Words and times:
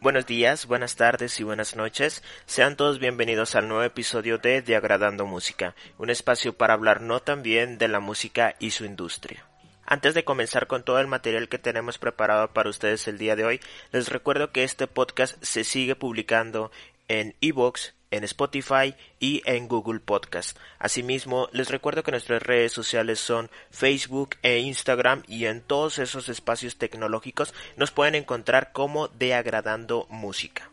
Buenos 0.00 0.26
días, 0.26 0.66
buenas 0.66 0.94
tardes 0.94 1.40
y 1.40 1.42
buenas 1.42 1.74
noches. 1.74 2.22
Sean 2.46 2.76
todos 2.76 3.00
bienvenidos 3.00 3.56
al 3.56 3.66
nuevo 3.66 3.82
episodio 3.82 4.38
de 4.38 4.62
Diagradando 4.62 5.26
Música, 5.26 5.74
un 5.98 6.08
espacio 6.08 6.52
para 6.52 6.74
hablar 6.74 7.00
no 7.00 7.18
también 7.18 7.78
de 7.78 7.88
la 7.88 7.98
música 7.98 8.54
y 8.60 8.70
su 8.70 8.84
industria. 8.84 9.44
Antes 9.84 10.14
de 10.14 10.22
comenzar 10.22 10.68
con 10.68 10.84
todo 10.84 11.00
el 11.00 11.08
material 11.08 11.48
que 11.48 11.58
tenemos 11.58 11.98
preparado 11.98 12.52
para 12.52 12.70
ustedes 12.70 13.08
el 13.08 13.18
día 13.18 13.34
de 13.34 13.44
hoy, 13.44 13.60
les 13.90 14.08
recuerdo 14.08 14.52
que 14.52 14.62
este 14.62 14.86
podcast 14.86 15.42
se 15.42 15.64
sigue 15.64 15.96
publicando 15.96 16.70
en 17.08 17.34
iVoox, 17.40 17.94
en 18.10 18.24
Spotify 18.24 18.94
y 19.18 19.42
en 19.44 19.68
Google 19.68 20.00
Podcast. 20.00 20.58
Asimismo, 20.78 21.48
les 21.52 21.70
recuerdo 21.70 22.02
que 22.02 22.10
nuestras 22.10 22.42
redes 22.42 22.72
sociales 22.72 23.20
son 23.20 23.50
Facebook 23.70 24.36
e 24.42 24.58
Instagram 24.58 25.22
y 25.26 25.46
en 25.46 25.60
todos 25.60 25.98
esos 25.98 26.28
espacios 26.28 26.76
tecnológicos 26.76 27.54
nos 27.76 27.90
pueden 27.90 28.14
encontrar 28.14 28.72
como 28.72 29.08
de 29.08 29.34
agradando 29.34 30.06
música. 30.10 30.70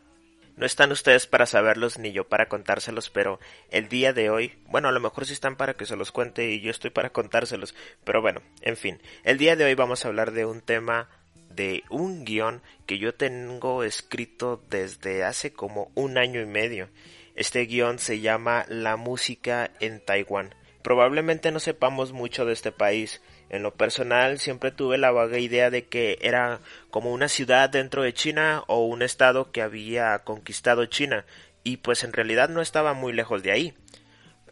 No 0.58 0.66
están 0.66 0.94
ustedes 0.94 1.28
para 1.28 1.46
saberlos 1.46 2.00
ni 2.00 2.14
yo 2.14 2.30
para 2.30 2.48
contárselos, 2.48 3.10
pero 3.10 3.42
el 3.72 3.90
día 3.90 4.14
de 4.14 4.30
hoy, 4.30 4.54
bueno, 4.68 4.88
a 4.88 4.94
lo 4.94 5.02
mejor 5.02 5.26
sí 5.26 5.34
están 5.34 5.58
para 5.58 5.74
que 5.74 5.86
se 5.86 5.98
los 5.98 6.14
cuente 6.14 6.50
y 6.50 6.62
yo 6.62 6.72
estoy 6.72 6.92
para 6.92 7.10
contárselos, 7.10 7.76
pero 8.06 8.22
bueno, 8.22 8.42
en 8.62 8.78
fin, 8.78 9.02
el 9.26 9.38
día 9.38 9.58
de 9.58 9.66
hoy 9.66 9.76
vamos 9.76 10.06
a 10.06 10.08
hablar 10.08 10.32
de 10.32 10.46
un 10.46 10.62
tema 10.62 11.10
de 11.50 11.84
un 11.90 12.24
guion 12.24 12.62
que 12.86 13.00
yo 13.00 13.14
tengo 13.14 13.84
escrito 13.84 14.62
desde 14.70 15.26
hace 15.26 15.52
como 15.52 15.92
un 15.94 16.18
año 16.18 16.42
y 16.42 16.46
medio 16.46 16.90
este 17.36 17.66
guion 17.66 18.00
se 18.00 18.22
llama 18.22 18.66
La 18.70 18.96
música 18.96 19.72
en 19.80 20.00
Taiwán. 20.00 20.56
Probablemente 20.82 21.52
no 21.52 21.60
sepamos 21.60 22.12
mucho 22.12 22.46
de 22.46 22.54
este 22.54 22.72
país. 22.72 23.22
En 23.50 23.64
lo 23.64 23.74
personal 23.74 24.40
siempre 24.40 24.72
tuve 24.72 24.98
la 24.98 25.12
vaga 25.12 25.40
idea 25.40 25.70
de 25.70 25.86
que 25.86 26.18
era 26.22 26.60
como 26.92 27.12
una 27.12 27.28
ciudad 27.28 27.70
dentro 27.70 28.04
de 28.04 28.14
China 28.14 28.64
o 28.68 28.86
un 28.86 29.02
estado 29.02 29.52
que 29.52 29.62
había 29.62 30.20
conquistado 30.20 30.86
China 30.86 31.26
y 31.64 31.78
pues 31.78 32.04
en 32.04 32.14
realidad 32.14 32.50
no 32.50 32.62
estaba 32.62 32.94
muy 32.94 33.12
lejos 33.12 33.44
de 33.44 33.52
ahí. 33.52 33.74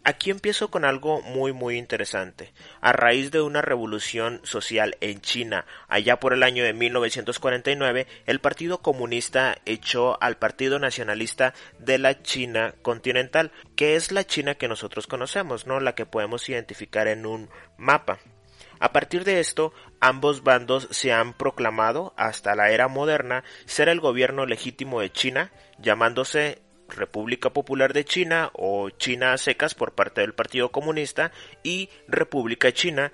Aquí 0.06 0.32
empiezo 0.32 0.70
con 0.70 0.84
algo 0.84 1.22
muy 1.22 1.54
muy 1.54 1.78
interesante. 1.78 2.54
A 2.82 2.92
raíz 2.92 3.32
de 3.32 3.40
una 3.42 3.62
revolución 3.62 4.42
social 4.44 4.98
en 5.00 5.22
China, 5.22 5.66
allá 5.88 6.20
por 6.20 6.34
el 6.34 6.44
año 6.44 6.66
de 6.66 6.74
1949, 6.74 8.08
el 8.26 8.40
Partido 8.42 8.80
Comunista 8.80 9.58
echó 9.66 10.22
al 10.22 10.36
Partido 10.36 10.78
Nacionalista 10.78 11.54
de 11.80 12.00
la 12.00 12.22
China 12.22 12.76
continental, 12.82 13.54
que 13.78 13.96
es 13.96 14.12
la 14.12 14.26
China 14.26 14.56
que 14.56 14.68
nosotros 14.68 15.08
conocemos, 15.08 15.68
¿no? 15.68 15.80
La 15.80 15.96
que 15.96 16.06
podemos 16.06 16.50
identificar 16.50 17.08
en 17.08 17.26
un 17.26 17.50
mapa. 17.78 18.20
A 18.80 18.92
partir 18.92 19.24
de 19.24 19.40
esto, 19.40 19.72
ambos 20.02 20.44
bandos 20.44 20.90
se 20.92 21.14
han 21.14 21.32
proclamado 21.32 22.14
hasta 22.18 22.56
la 22.56 22.72
era 22.72 22.90
moderna 22.90 23.46
ser 23.66 23.88
el 23.88 24.02
gobierno 24.02 24.46
legítimo 24.46 25.00
de 25.00 25.14
China, 25.14 25.54
llamándose 25.80 26.63
República 26.96 27.52
Popular 27.52 27.94
de 27.94 28.06
China 28.06 28.52
o 28.54 28.90
China 28.90 29.34
a 29.34 29.38
secas 29.38 29.76
por 29.76 29.94
parte 29.94 30.22
del 30.22 30.34
Partido 30.34 30.72
Comunista 30.72 31.32
y 31.64 31.90
República 32.08 32.72
China 32.72 33.12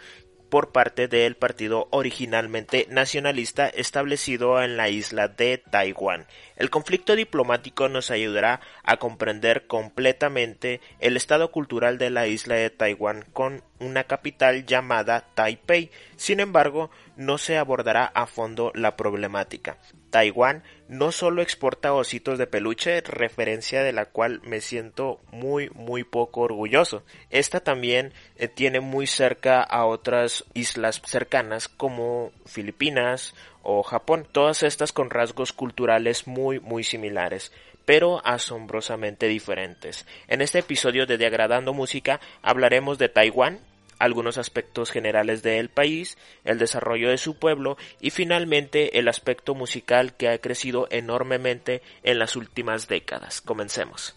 por 0.49 0.71
parte 0.71 1.07
del 1.07 1.35
partido 1.35 1.87
originalmente 1.91 2.87
nacionalista 2.89 3.67
establecido 3.67 4.61
en 4.61 4.77
la 4.77 4.89
isla 4.89 5.27
de 5.27 5.59
Taiwán. 5.59 6.25
El 6.59 6.69
conflicto 6.69 7.15
diplomático 7.15 7.87
nos 7.87 8.11
ayudará 8.11 8.59
a 8.83 8.97
comprender 8.97 9.65
completamente 9.65 10.81
el 10.99 11.15
estado 11.15 11.51
cultural 11.51 11.97
de 11.97 12.09
la 12.09 12.27
isla 12.27 12.55
de 12.55 12.69
Taiwán 12.69 13.23
con 13.31 13.63
una 13.79 14.03
capital 14.03 14.65
llamada 14.65 15.25
Taipei. 15.35 15.89
Sin 16.17 16.41
embargo, 16.41 16.91
no 17.15 17.37
se 17.37 17.57
abordará 17.57 18.05
a 18.05 18.27
fondo 18.27 18.73
la 18.75 18.97
problemática. 18.97 19.77
Taiwán 20.09 20.63
no 20.89 21.11
solo 21.13 21.41
exporta 21.41 21.93
ositos 21.93 22.37
de 22.37 22.47
peluche, 22.47 22.99
referencia 23.01 23.81
de 23.81 23.93
la 23.93 24.07
cual 24.07 24.41
me 24.43 24.59
siento 24.59 25.21
muy 25.31 25.69
muy 25.69 26.03
poco 26.03 26.41
orgulloso. 26.41 27.03
Esta 27.29 27.61
también 27.61 28.11
eh, 28.35 28.49
tiene 28.49 28.81
muy 28.81 29.07
cerca 29.07 29.61
a 29.61 29.85
otras 29.85 30.43
islas 30.53 31.01
cercanas 31.05 31.69
como 31.69 32.31
Filipinas 32.45 33.33
o 33.63 33.83
Japón, 33.83 34.27
todas 34.31 34.63
estas 34.63 34.91
con 34.91 35.09
rasgos 35.09 35.53
culturales 35.53 36.27
muy 36.27 36.59
muy 36.59 36.83
similares 36.83 37.51
pero 37.89 38.21
asombrosamente 38.23 39.27
diferentes. 39.27 40.05
En 40.27 40.43
este 40.43 40.59
episodio 40.59 41.07
de 41.07 41.17
Diagradando 41.17 41.73
Música 41.73 42.19
hablaremos 42.43 42.99
de 42.99 43.09
Taiwán, 43.09 43.61
algunos 43.97 44.37
aspectos 44.37 44.91
generales 44.91 45.41
del 45.41 45.69
país, 45.69 46.15
el 46.45 46.59
desarrollo 46.59 47.09
de 47.09 47.17
su 47.17 47.39
pueblo 47.39 47.77
y 47.99 48.11
finalmente 48.11 48.99
el 48.99 49.07
aspecto 49.07 49.55
musical 49.55 50.13
que 50.13 50.29
ha 50.29 50.37
crecido 50.37 50.87
enormemente 50.91 51.81
en 52.03 52.19
las 52.19 52.35
últimas 52.35 52.87
décadas. 52.87 53.41
Comencemos. 53.41 54.15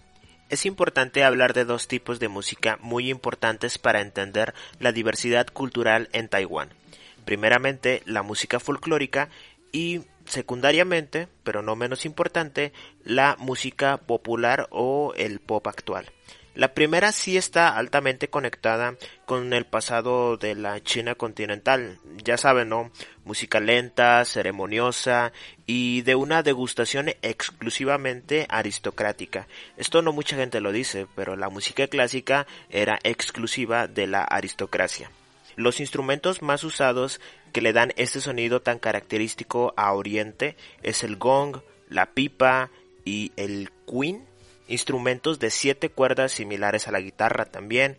Es 0.49 0.67
importante 0.67 1.25
hablar 1.25 1.55
de 1.55 1.65
dos 1.65 1.89
tipos 1.89 2.21
de 2.21 2.29
música 2.29 2.79
muy 2.83 3.11
importantes 3.11 3.79
para 3.79 4.03
entender 4.03 4.53
la 4.81 4.93
diversidad 4.93 5.47
cultural 5.47 6.11
en 6.13 6.29
Taiwán. 6.29 6.82
Primeramente, 7.25 8.03
la 8.07 8.23
música 8.23 8.61
folclórica 8.61 9.29
y 9.73 10.03
secundariamente, 10.27 11.29
pero 11.45 11.63
no 11.63 11.77
menos 11.77 12.05
importante, 12.05 12.73
la 13.05 13.37
música 13.39 13.97
popular 13.97 14.69
o 14.71 15.15
el 15.17 15.41
pop 15.41 15.67
actual. 15.67 16.11
La 16.55 16.75
primera 16.75 17.13
sí 17.13 17.39
está 17.39 17.79
altamente 17.79 18.29
conectada 18.29 18.97
con 19.25 19.55
el 19.55 19.65
pasado 19.65 20.37
de 20.37 20.55
la 20.55 20.83
China 20.83 21.15
continental. 21.15 21.99
Ya 22.23 22.37
saben, 22.37 22.69
¿no? 22.69 22.91
Música 23.25 23.59
lenta, 23.59 24.23
ceremoniosa 24.27 25.33
y 25.65 26.03
de 26.03 26.15
una 26.15 26.43
degustación 26.43 27.09
exclusivamente 27.23 28.45
aristocrática. 28.51 29.49
Esto 29.79 30.03
no 30.03 30.13
mucha 30.13 30.37
gente 30.37 30.61
lo 30.61 30.73
dice, 30.73 31.07
pero 31.17 31.37
la 31.37 31.49
música 31.49 31.87
clásica 31.87 32.47
era 32.69 32.99
exclusiva 33.03 33.89
de 33.89 34.07
la 34.07 34.23
aristocracia. 34.23 35.11
Los 35.57 35.81
instrumentos 35.81 36.43
más 36.43 36.65
usados 36.65 37.21
que 37.53 37.61
le 37.61 37.73
dan 37.73 37.93
este 37.97 38.21
sonido 38.21 38.61
tan 38.63 38.79
característico 38.79 39.75
a 39.77 39.93
Oriente 39.93 40.57
es 40.83 41.03
el 41.03 41.17
gong, 41.17 41.59
la 41.89 42.07
pipa 42.15 42.71
y 43.05 43.33
el 43.37 43.71
queen 43.87 44.27
instrumentos 44.69 45.39
de 45.39 45.51
siete 45.51 45.91
cuerdas 45.91 46.33
similares 46.33 46.89
a 46.89 46.93
la 46.93 47.01
guitarra 47.01 47.45
también. 47.45 47.99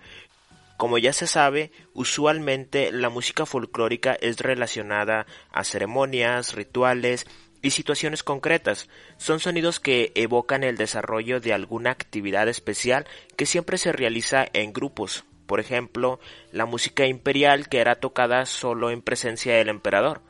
Como 0.78 0.98
ya 0.98 1.14
se 1.14 1.28
sabe, 1.28 1.72
usualmente 1.94 2.92
la 2.92 3.10
música 3.10 3.46
folclórica 3.46 4.18
es 4.20 4.40
relacionada 4.40 5.28
a 5.52 5.64
ceremonias, 5.64 6.56
rituales 6.56 7.28
y 7.62 7.72
situaciones 7.72 8.24
concretas. 8.24 8.90
Son 9.18 9.40
sonidos 9.40 9.80
que 9.80 10.12
evocan 10.16 10.64
el 10.64 10.76
desarrollo 10.76 11.40
de 11.40 11.54
alguna 11.54 11.92
actividad 11.92 12.50
especial 12.50 13.06
que 13.38 13.46
siempre 13.46 13.78
se 13.78 13.92
realiza 13.92 14.46
en 14.54 14.74
grupos. 14.74 15.26
Por 15.46 15.60
ejemplo, 15.60 16.20
la 16.52 16.66
música 16.66 17.06
imperial 17.06 17.70
que 17.70 17.80
era 17.80 17.96
tocada 17.96 18.46
solo 18.46 18.92
en 18.92 19.02
presencia 19.02 19.56
del 19.56 19.70
emperador 19.70 20.22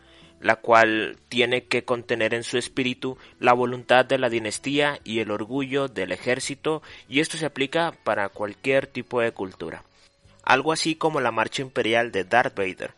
la 0.44 0.58
cual 0.58 1.18
tiene 1.30 1.64
que 1.64 1.86
contener 1.86 2.34
en 2.34 2.44
su 2.44 2.58
espíritu 2.58 3.18
la 3.40 3.54
voluntad 3.54 4.06
de 4.06 4.20
la 4.20 4.30
dinastía 4.30 5.00
y 5.06 5.20
el 5.20 5.32
orgullo 5.32 5.88
del 5.88 6.12
ejército, 6.12 6.84
y 7.08 7.22
esto 7.22 7.38
se 7.38 7.46
aplica 7.46 7.94
para 8.04 8.28
cualquier 8.28 8.86
tipo 8.86 9.22
de 9.22 9.32
cultura. 9.32 9.84
Algo 10.44 10.74
así 10.74 10.96
como 10.96 11.22
la 11.22 11.32
marcha 11.32 11.62
imperial 11.62 12.12
de 12.12 12.26
Darth 12.26 12.58
Vader. 12.58 12.94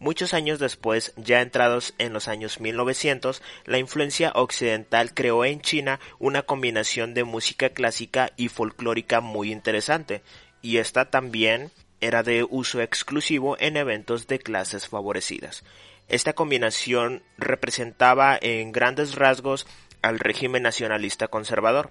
Muchos 0.00 0.34
años 0.34 0.58
después, 0.58 1.12
ya 1.16 1.40
entrados 1.40 1.94
en 1.98 2.12
los 2.12 2.26
años 2.26 2.60
1900, 2.60 3.40
la 3.64 3.78
influencia 3.78 4.32
occidental 4.34 5.14
creó 5.14 5.44
en 5.44 5.60
China 5.60 6.00
una 6.18 6.42
combinación 6.42 7.14
de 7.14 7.22
música 7.22 7.68
clásica 7.68 8.32
y 8.36 8.48
folclórica 8.48 9.20
muy 9.20 9.52
interesante, 9.52 10.22
y 10.64 10.78
esta 10.78 11.10
también 11.10 11.70
era 12.00 12.22
de 12.22 12.42
uso 12.48 12.80
exclusivo 12.80 13.56
en 13.60 13.76
eventos 13.76 14.26
de 14.26 14.38
clases 14.38 14.88
favorecidas. 14.88 15.62
Esta 16.08 16.32
combinación 16.32 17.22
representaba 17.36 18.38
en 18.40 18.72
grandes 18.72 19.14
rasgos 19.14 19.66
al 20.00 20.18
régimen 20.18 20.62
nacionalista 20.62 21.28
conservador. 21.28 21.90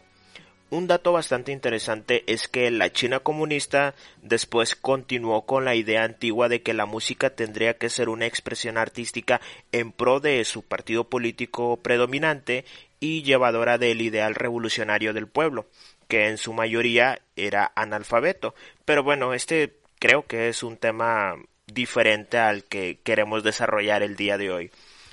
Un 0.72 0.88
dato 0.88 1.12
bastante 1.14 1.52
interesante 1.52 2.24
es 2.26 2.48
que 2.48 2.72
la 2.72 2.92
China 2.92 3.20
comunista 3.20 3.94
después 4.24 4.76
continuó 4.76 5.46
con 5.46 5.66
la 5.66 5.76
idea 5.76 6.04
antigua 6.04 6.50
de 6.50 6.64
que 6.64 6.74
la 6.74 6.88
música 6.88 7.30
tendría 7.30 7.78
que 7.78 7.92
ser 7.92 8.10
una 8.10 8.26
expresión 8.26 8.80
artística 8.80 9.40
en 9.72 9.92
pro 9.92 10.20
de 10.20 10.44
su 10.46 10.64
partido 10.64 11.10
político 11.10 11.78
predominante 11.78 12.66
y 13.00 13.22
llevadora 13.22 13.78
del 13.78 14.02
ideal 14.02 14.34
revolucionario 14.34 15.14
del 15.14 15.28
pueblo, 15.28 15.68
que 16.08 16.28
en 16.28 16.38
su 16.38 16.54
mayoría 16.54 17.20
era 17.36 17.72
analfabeto. 17.76 18.56
Pero 18.86 19.04
bueno, 19.04 19.34
este 19.34 19.78
creo 20.00 20.26
que 20.26 20.50
es 20.50 20.64
un 20.64 20.78
tema 20.78 21.36
diferente 21.68 22.38
al 22.38 22.66
que 22.66 23.00
queremos 23.04 23.44
desarrollar 23.44 24.04
el 24.04 24.16
día 24.16 24.38
de 24.38 24.52
hoy. 24.52 24.72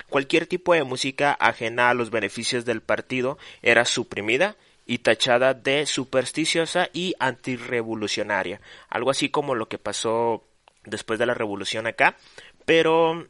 Cualquier 0.09 0.45
tipo 0.45 0.73
de 0.73 0.83
música 0.83 1.31
ajena 1.31 1.89
a 1.89 1.93
los 1.93 2.09
beneficios 2.09 2.65
del 2.65 2.81
partido 2.81 3.37
era 3.61 3.85
suprimida 3.85 4.57
y 4.85 4.97
tachada 4.97 5.53
de 5.53 5.85
supersticiosa 5.85 6.89
y 6.91 7.15
antirrevolucionaria, 7.19 8.59
algo 8.89 9.11
así 9.11 9.29
como 9.29 9.55
lo 9.55 9.69
que 9.69 9.77
pasó 9.77 10.43
después 10.83 11.17
de 11.17 11.25
la 11.25 11.33
revolución 11.33 11.87
acá, 11.87 12.17
pero 12.65 13.25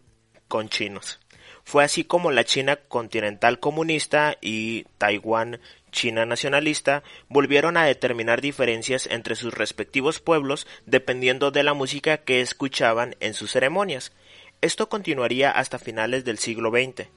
con 0.47 0.69
chinos. 0.69 1.19
Fue 1.63 1.83
así 1.83 2.03
como 2.03 2.31
la 2.31 2.43
China 2.43 2.75
continental 2.75 3.59
comunista 3.59 4.37
y 4.41 4.85
Taiwán 4.97 5.59
China 5.91 6.25
nacionalista 6.25 7.03
volvieron 7.27 7.77
a 7.77 7.85
determinar 7.85 8.41
diferencias 8.41 9.07
entre 9.07 9.35
sus 9.35 9.53
respectivos 9.53 10.19
pueblos 10.19 10.67
dependiendo 10.85 11.51
de 11.51 11.63
la 11.63 11.73
música 11.73 12.17
que 12.17 12.41
escuchaban 12.41 13.15
en 13.19 13.33
sus 13.33 13.51
ceremonias. 13.51 14.11
Esto 14.61 14.89
continuaría 14.89 15.51
hasta 15.51 15.79
finales 15.79 16.23
del 16.23 16.37
siglo 16.37 16.71
XX. 16.71 17.07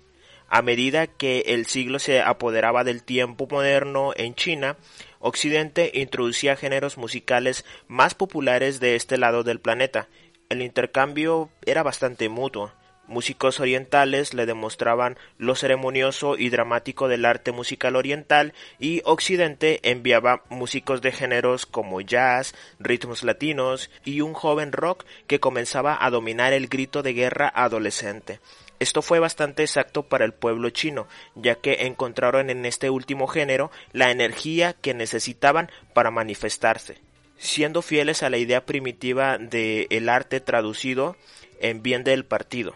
A 0.49 0.63
medida 0.63 1.07
que 1.07 1.41
el 1.47 1.67
siglo 1.67 1.99
se 1.99 2.21
apoderaba 2.21 2.85
del 2.85 3.03
tiempo 3.03 3.47
moderno 3.51 4.13
en 4.17 4.35
China, 4.35 4.77
Occidente 5.19 5.91
introducía 5.95 6.55
géneros 6.55 6.99
musicales 6.99 7.65
más 7.89 8.15
populares 8.15 8.79
de 8.79 8.95
este 8.95 9.17
lado 9.17 9.43
del 9.43 9.59
planeta. 9.59 10.09
El 10.51 10.61
intercambio 10.61 11.49
era 11.65 11.83
bastante 11.83 12.29
mutuo. 12.29 12.73
Músicos 13.07 13.61
orientales 13.61 14.33
le 14.33 14.47
demostraban 14.47 15.19
lo 15.37 15.55
ceremonioso 15.55 16.39
y 16.39 16.49
dramático 16.49 17.07
del 17.07 17.27
arte 17.27 17.53
musical 17.53 17.97
oriental 17.97 18.55
y 18.79 19.03
Occidente 19.05 19.81
enviaba 19.83 20.43
músicos 20.49 21.03
de 21.03 21.13
géneros 21.13 21.67
como 21.67 22.01
jazz, 22.01 22.55
ritmos 22.79 23.23
latinos 23.23 23.91
y 24.07 24.23
un 24.23 24.33
joven 24.33 24.73
rock 24.73 25.05
que 25.27 25.39
comenzaba 25.39 25.99
a 26.01 26.09
dominar 26.09 26.55
el 26.55 26.69
grito 26.69 27.03
de 27.03 27.13
guerra 27.13 27.53
adolescente. 27.55 28.41
Esto 28.81 29.03
fue 29.03 29.19
bastante 29.19 29.63
exacto 29.63 30.05
para 30.05 30.25
el 30.25 30.33
pueblo 30.33 30.71
chino, 30.71 31.07
ya 31.35 31.57
que 31.57 31.87
encontraron 31.87 32.49
en 32.49 32.65
este 32.65 32.89
último 32.89 33.27
género 33.27 33.71
la 33.93 34.11
energía 34.11 34.73
que 34.73 34.95
necesitaban 34.95 35.71
para 35.93 36.11
manifestarse, 36.11 36.99
siendo 37.37 37.83
fieles 37.83 38.23
a 38.23 38.31
la 38.31 38.39
idea 38.39 38.65
primitiva 38.65 39.37
de 39.37 39.87
el 39.91 40.09
arte 40.09 40.41
traducido 40.41 41.17
en 41.61 41.83
bien 41.83 42.03
del 42.03 42.25
partido. 42.25 42.75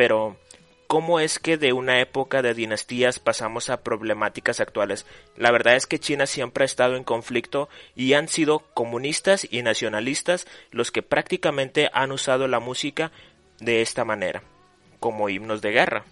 Pero, 0.00 0.38
¿cómo 0.86 1.20
es 1.20 1.38
que 1.38 1.58
de 1.58 1.74
una 1.74 2.00
época 2.00 2.40
de 2.40 2.54
dinastías 2.54 3.18
pasamos 3.18 3.68
a 3.68 3.82
problemáticas 3.82 4.58
actuales? 4.58 5.04
La 5.36 5.50
verdad 5.50 5.76
es 5.76 5.86
que 5.86 5.98
China 5.98 6.24
siempre 6.24 6.64
ha 6.64 6.64
estado 6.64 6.96
en 6.96 7.04
conflicto 7.04 7.68
y 7.94 8.14
han 8.14 8.26
sido 8.26 8.60
comunistas 8.72 9.46
y 9.50 9.60
nacionalistas 9.60 10.46
los 10.70 10.90
que 10.90 11.02
prácticamente 11.02 11.90
han 11.92 12.12
usado 12.12 12.48
la 12.48 12.60
música 12.60 13.12
de 13.58 13.82
esta 13.82 14.06
manera, 14.06 14.42
como 15.00 15.28
himnos 15.28 15.60
de 15.60 15.72
guerra. 15.72 16.06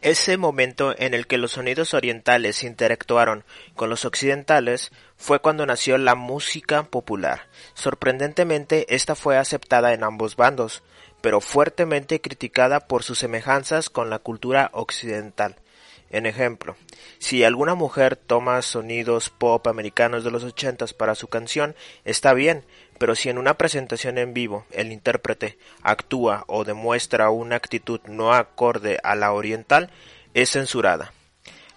Ese 0.00 0.38
momento 0.38 0.94
en 0.96 1.12
el 1.12 1.26
que 1.26 1.36
los 1.36 1.52
sonidos 1.52 1.92
orientales 1.92 2.64
interactuaron 2.64 3.44
con 3.76 3.90
los 3.90 4.06
occidentales 4.06 4.92
fue 5.18 5.40
cuando 5.40 5.66
nació 5.66 5.98
la 5.98 6.14
música 6.14 6.84
popular. 6.84 7.48
Sorprendentemente, 7.74 8.94
esta 8.94 9.14
fue 9.14 9.36
aceptada 9.36 9.92
en 9.92 10.04
ambos 10.04 10.36
bandos, 10.36 10.82
pero 11.22 11.40
fuertemente 11.40 12.20
criticada 12.20 12.80
por 12.80 13.02
sus 13.02 13.18
semejanzas 13.18 13.88
con 13.88 14.10
la 14.10 14.18
cultura 14.18 14.68
occidental. 14.74 15.56
En 16.10 16.26
ejemplo, 16.26 16.76
si 17.18 17.42
alguna 17.42 17.74
mujer 17.74 18.16
toma 18.16 18.60
sonidos 18.60 19.30
pop 19.30 19.66
americanos 19.66 20.24
de 20.24 20.30
los 20.30 20.44
ochentas 20.44 20.92
para 20.92 21.14
su 21.14 21.28
canción, 21.28 21.74
está 22.04 22.34
bien, 22.34 22.66
pero 22.98 23.14
si 23.14 23.30
en 23.30 23.38
una 23.38 23.54
presentación 23.54 24.18
en 24.18 24.34
vivo 24.34 24.66
el 24.72 24.92
intérprete 24.92 25.56
actúa 25.82 26.44
o 26.48 26.64
demuestra 26.64 27.30
una 27.30 27.56
actitud 27.56 28.00
no 28.04 28.34
acorde 28.34 28.98
a 29.02 29.14
la 29.14 29.32
oriental, 29.32 29.90
es 30.34 30.50
censurada. 30.50 31.14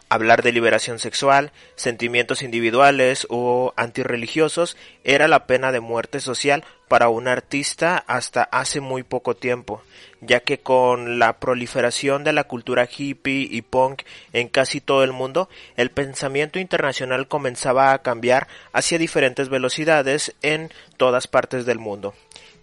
Hablar 0.07 0.43
de 0.43 0.51
liberación 0.51 0.99
sexual, 0.99 1.51
sentimientos 1.75 2.43
individuales 2.43 3.25
o 3.29 3.73
antirreligiosos 3.75 4.77
era 5.03 5.27
la 5.27 5.47
pena 5.47 5.71
de 5.71 5.79
muerte 5.79 6.19
social 6.19 6.63
para 6.87 7.09
un 7.09 7.27
artista 7.27 7.97
hasta 8.05 8.43
hace 8.43 8.81
muy 8.81 9.01
poco 9.01 9.35
tiempo, 9.35 9.81
ya 10.21 10.41
que 10.41 10.59
con 10.59 11.17
la 11.17 11.39
proliferación 11.39 12.23
de 12.23 12.33
la 12.33 12.43
cultura 12.43 12.87
hippie 12.87 13.47
y 13.49 13.63
punk 13.63 14.03
en 14.31 14.47
casi 14.47 14.79
todo 14.79 15.03
el 15.03 15.11
mundo, 15.11 15.49
el 15.75 15.89
pensamiento 15.89 16.59
internacional 16.59 17.27
comenzaba 17.27 17.91
a 17.91 18.03
cambiar 18.03 18.47
hacia 18.73 18.99
diferentes 18.99 19.49
velocidades 19.49 20.35
en 20.43 20.71
todas 20.97 21.25
partes 21.25 21.65
del 21.65 21.79
mundo. 21.79 22.13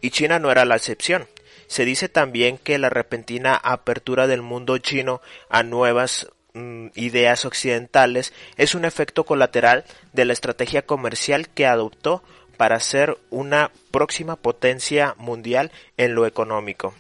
Y 0.01 0.11
China 0.11 0.39
no 0.39 0.53
era 0.53 0.65
la 0.65 0.77
excepción. 0.77 1.27
Se 1.67 1.85
dice 1.85 2.09
también 2.09 2.57
que 2.57 2.79
la 2.79 2.89
repentina 2.89 3.57
apertura 3.57 4.29
del 4.29 4.43
mundo 4.43 4.79
chino 4.79 5.21
a 5.49 5.65
nuevas 5.65 6.29
Mm, 6.55 6.89
ideas 6.95 7.47
occidentales 7.47 8.35
es 8.59 8.75
un 8.75 8.85
efecto 8.85 9.25
colateral 9.25 9.85
de 10.13 10.27
la 10.27 10.35
estrategia 10.35 10.83
comercial 10.83 11.49
que 11.49 11.67
adoptó 11.67 12.23
para 12.59 12.79
ser 12.79 13.17
una 13.31 13.71
próxima 13.91 14.37
potencia 14.37 15.15
mundial 15.17 15.73
en 15.97 16.15
lo 16.15 16.27
económico. 16.27 16.95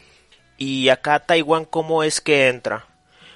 Y 0.56 0.88
acá 0.88 1.18
Taiwán 1.20 1.66
cómo 1.66 2.02
es 2.02 2.22
que 2.22 2.48
entra? 2.48 2.86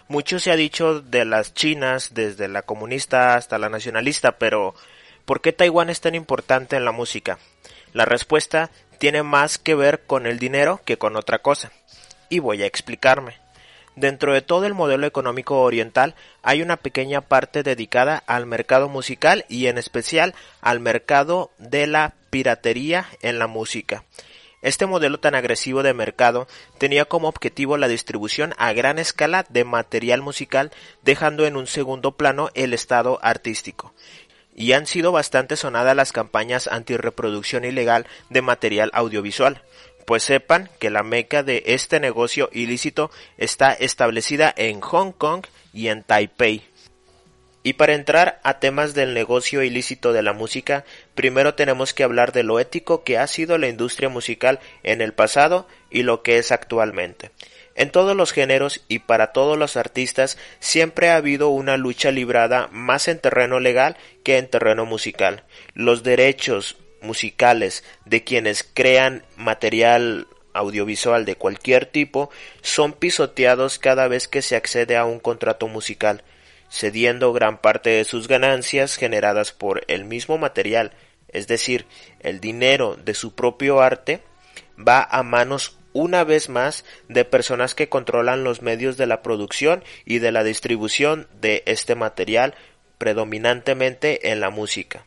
Mucho 0.08 0.38
se 0.38 0.50
ha 0.50 0.56
dicho 0.56 1.02
de 1.02 1.26
las 1.26 1.52
chinas, 1.52 2.14
desde 2.14 2.48
la 2.48 2.62
comunista 2.62 3.34
hasta 3.34 3.58
la 3.58 3.68
nacionalista, 3.68 4.38
pero 4.38 4.74
¿por 5.26 5.42
qué 5.42 5.52
Taiwán 5.52 5.90
es 5.90 6.00
tan 6.00 6.14
importante 6.14 6.76
en 6.76 6.86
la 6.86 6.92
música? 6.92 7.38
La 7.92 8.06
respuesta 8.06 8.70
tiene 8.98 9.22
más 9.22 9.58
que 9.58 9.74
ver 9.74 10.06
con 10.06 10.26
el 10.26 10.38
dinero 10.38 10.80
que 10.86 10.96
con 10.96 11.14
otra 11.16 11.40
cosa. 11.40 11.72
Y 12.30 12.38
voy 12.38 12.62
a 12.62 12.66
explicarme. 12.66 13.45
Dentro 13.96 14.34
de 14.34 14.42
todo 14.42 14.66
el 14.66 14.74
modelo 14.74 15.06
económico 15.06 15.62
oriental 15.62 16.14
hay 16.42 16.60
una 16.60 16.76
pequeña 16.76 17.22
parte 17.22 17.62
dedicada 17.62 18.22
al 18.26 18.44
mercado 18.44 18.90
musical 18.90 19.46
y 19.48 19.68
en 19.68 19.78
especial 19.78 20.34
al 20.60 20.80
mercado 20.80 21.50
de 21.56 21.86
la 21.86 22.12
piratería 22.28 23.08
en 23.22 23.38
la 23.38 23.46
música. 23.46 24.04
Este 24.60 24.84
modelo 24.84 25.18
tan 25.18 25.34
agresivo 25.34 25.82
de 25.82 25.94
mercado 25.94 26.46
tenía 26.76 27.06
como 27.06 27.28
objetivo 27.28 27.78
la 27.78 27.88
distribución 27.88 28.52
a 28.58 28.74
gran 28.74 28.98
escala 28.98 29.46
de 29.48 29.64
material 29.64 30.20
musical, 30.20 30.72
dejando 31.02 31.46
en 31.46 31.56
un 31.56 31.66
segundo 31.66 32.18
plano 32.18 32.50
el 32.52 32.74
estado 32.74 33.18
artístico. 33.22 33.94
Y 34.54 34.72
han 34.72 34.86
sido 34.86 35.10
bastante 35.10 35.56
sonadas 35.56 35.96
las 35.96 36.12
campañas 36.12 36.68
antirreproducción 36.68 37.64
ilegal 37.64 38.06
de 38.28 38.42
material 38.42 38.90
audiovisual 38.92 39.62
pues 40.06 40.22
sepan 40.22 40.70
que 40.78 40.88
la 40.88 41.02
meca 41.02 41.42
de 41.42 41.62
este 41.66 42.00
negocio 42.00 42.48
ilícito 42.52 43.10
está 43.36 43.72
establecida 43.72 44.54
en 44.56 44.80
Hong 44.80 45.12
Kong 45.12 45.44
y 45.72 45.88
en 45.88 46.02
Taipei. 46.02 46.62
Y 47.64 47.72
para 47.72 47.94
entrar 47.94 48.38
a 48.44 48.60
temas 48.60 48.94
del 48.94 49.12
negocio 49.12 49.64
ilícito 49.64 50.12
de 50.12 50.22
la 50.22 50.32
música, 50.32 50.84
primero 51.16 51.54
tenemos 51.54 51.92
que 51.92 52.04
hablar 52.04 52.30
de 52.30 52.44
lo 52.44 52.60
ético 52.60 53.02
que 53.02 53.18
ha 53.18 53.26
sido 53.26 53.58
la 53.58 53.66
industria 53.66 54.08
musical 54.08 54.60
en 54.84 55.00
el 55.00 55.12
pasado 55.12 55.66
y 55.90 56.04
lo 56.04 56.22
que 56.22 56.38
es 56.38 56.52
actualmente. 56.52 57.32
En 57.74 57.90
todos 57.90 58.14
los 58.16 58.32
géneros 58.32 58.84
y 58.86 59.00
para 59.00 59.32
todos 59.32 59.58
los 59.58 59.76
artistas 59.76 60.38
siempre 60.60 61.10
ha 61.10 61.16
habido 61.16 61.48
una 61.48 61.76
lucha 61.76 62.12
librada 62.12 62.68
más 62.70 63.08
en 63.08 63.18
terreno 63.18 63.58
legal 63.58 63.96
que 64.22 64.38
en 64.38 64.48
terreno 64.48 64.86
musical. 64.86 65.42
Los 65.74 66.04
derechos 66.04 66.76
musicales 67.06 67.84
de 68.04 68.24
quienes 68.24 68.62
crean 68.62 69.24
material 69.36 70.26
audiovisual 70.52 71.24
de 71.24 71.36
cualquier 71.36 71.86
tipo 71.86 72.30
son 72.62 72.92
pisoteados 72.92 73.78
cada 73.78 74.08
vez 74.08 74.28
que 74.28 74.42
se 74.42 74.56
accede 74.56 74.96
a 74.96 75.04
un 75.04 75.20
contrato 75.20 75.68
musical, 75.68 76.22
cediendo 76.70 77.32
gran 77.32 77.58
parte 77.58 77.90
de 77.90 78.04
sus 78.04 78.28
ganancias 78.28 78.96
generadas 78.96 79.52
por 79.52 79.84
el 79.88 80.04
mismo 80.04 80.38
material, 80.38 80.92
es 81.28 81.46
decir, 81.46 81.86
el 82.20 82.40
dinero 82.40 82.96
de 82.96 83.14
su 83.14 83.34
propio 83.34 83.80
arte, 83.80 84.22
va 84.76 85.02
a 85.02 85.22
manos 85.22 85.78
una 85.92 86.24
vez 86.24 86.48
más 86.48 86.84
de 87.08 87.24
personas 87.24 87.74
que 87.74 87.88
controlan 87.88 88.44
los 88.44 88.60
medios 88.60 88.96
de 88.96 89.06
la 89.06 89.22
producción 89.22 89.82
y 90.04 90.18
de 90.18 90.30
la 90.32 90.44
distribución 90.44 91.26
de 91.40 91.62
este 91.66 91.94
material 91.94 92.54
predominantemente 92.98 94.30
en 94.30 94.40
la 94.40 94.50
música. 94.50 95.04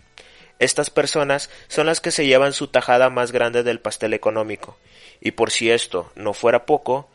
Estas 0.59 0.89
personas 0.89 1.49
son 1.69 1.87
las 1.87 2.01
que 2.01 2.11
se 2.11 2.25
llevan 2.25 2.53
su 2.53 2.67
tajada 2.67 3.09
más 3.09 3.31
grande 3.31 3.63
del 3.63 3.79
pastel 3.79 4.13
económico. 4.13 4.77
Y 5.21 5.31
por 5.31 5.51
si 5.51 5.71
esto 5.71 6.11
no 6.15 6.33
fuera 6.33 6.65
poco, 6.65 7.09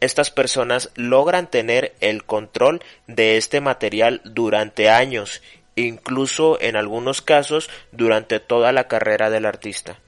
estas 0.00 0.30
personas 0.30 0.90
logran 0.94 1.50
tener 1.50 1.94
el 2.00 2.24
control 2.24 2.82
de 3.06 3.36
este 3.36 3.60
material 3.60 4.20
durante 4.24 4.88
años, 4.88 5.42
incluso 5.76 6.60
en 6.60 6.76
algunos 6.76 7.20
casos 7.20 7.68
durante 7.92 8.40
toda 8.40 8.72
la 8.72 8.88
carrera 8.88 9.28
del 9.28 9.44
artista. 9.44 9.98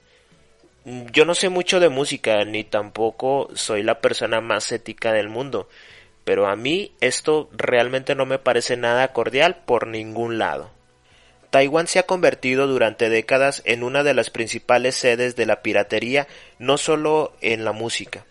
Yo 0.85 1.25
no 1.25 1.35
sé 1.35 1.49
mucho 1.49 1.79
de 1.79 1.89
música, 1.89 2.43
ni 2.45 2.63
tampoco 2.63 3.49
soy 3.53 3.83
la 3.83 3.99
persona 3.99 4.41
más 4.41 4.71
ética 4.71 5.13
del 5.13 5.29
mundo, 5.29 5.69
pero 6.23 6.47
a 6.47 6.55
mí 6.55 6.93
esto 7.01 7.49
realmente 7.51 8.15
no 8.15 8.25
me 8.25 8.39
parece 8.39 8.77
nada 8.77 9.13
cordial 9.13 9.57
por 9.65 9.85
ningún 9.85 10.39
lado. 10.39 10.71
Taiwán 11.51 11.87
se 11.87 11.99
ha 11.99 12.03
convertido 12.03 12.65
durante 12.65 13.09
décadas 13.09 13.61
en 13.65 13.83
una 13.83 14.03
de 14.03 14.13
las 14.13 14.29
principales 14.29 14.95
sedes 14.95 15.35
de 15.35 15.45
la 15.45 15.61
piratería 15.61 16.27
no 16.59 16.77
solo 16.77 17.33
en 17.41 17.65
la 17.65 17.73
música. 17.73 18.25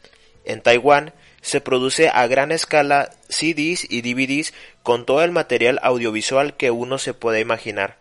En 0.45 0.63
Taiwán 0.63 1.13
se 1.43 1.61
produce 1.61 2.09
a 2.09 2.27
gran 2.27 2.51
escala 2.51 3.11
CDs 3.29 3.87
y 3.89 4.01
DVDs 4.01 4.55
con 4.83 5.05
todo 5.05 5.23
el 5.23 5.33
material 5.33 5.79
audiovisual 5.83 6.57
que 6.57 6.71
uno 6.71 6.99
se 6.99 7.15
puede 7.15 7.41
imaginar. 7.41 7.99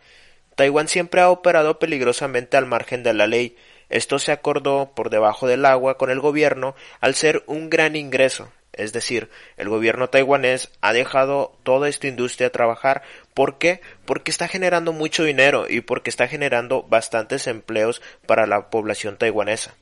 Taiwán 0.55 0.87
siempre 0.87 1.21
ha 1.21 1.29
operado 1.29 1.79
peligrosamente 1.79 2.57
al 2.57 2.65
margen 2.65 3.03
de 3.03 3.13
la 3.13 3.27
ley. 3.27 3.55
Esto 3.89 4.19
se 4.19 4.31
acordó 4.31 4.91
por 4.95 5.09
debajo 5.09 5.47
del 5.47 5.65
agua 5.65 5.97
con 5.97 6.11
el 6.11 6.19
gobierno 6.19 6.75
al 7.01 7.15
ser 7.15 7.43
un 7.47 7.69
gran 7.69 7.95
ingreso, 7.95 8.51
Es 8.71 8.93
decir, 8.93 9.29
el 9.57 9.67
gobierno 9.67 10.09
taiwanés 10.09 10.69
ha 10.79 10.93
dejado 10.93 11.57
toda 11.63 11.89
esta 11.89 12.07
industria 12.07 12.51
trabajar. 12.51 13.01
¿Por 13.39 13.57
qué? 13.57 13.79
Porque 14.03 14.31
está 14.31 14.49
generando 14.49 14.91
mucho 14.91 15.23
dinero 15.23 15.65
y 15.69 15.79
porque 15.79 16.09
está 16.09 16.27
generando 16.27 16.83
bastantes 16.83 17.47
empleos 17.47 18.01
para 18.25 18.45
la 18.45 18.69
población 18.69 19.15
taiwanesa. 19.15 19.75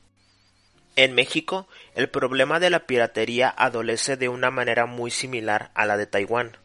En 0.94 1.12
México, 1.12 1.66
el 1.96 2.08
problema 2.08 2.60
de 2.60 2.70
la 2.70 2.86
piratería 2.86 3.48
adolece 3.48 4.16
de 4.16 4.28
una 4.28 4.52
manera 4.52 4.86
muy 4.86 5.10
similar 5.10 5.72
a 5.74 5.86
la 5.86 5.96
de 5.96 6.06
Taiwán. 6.06 6.56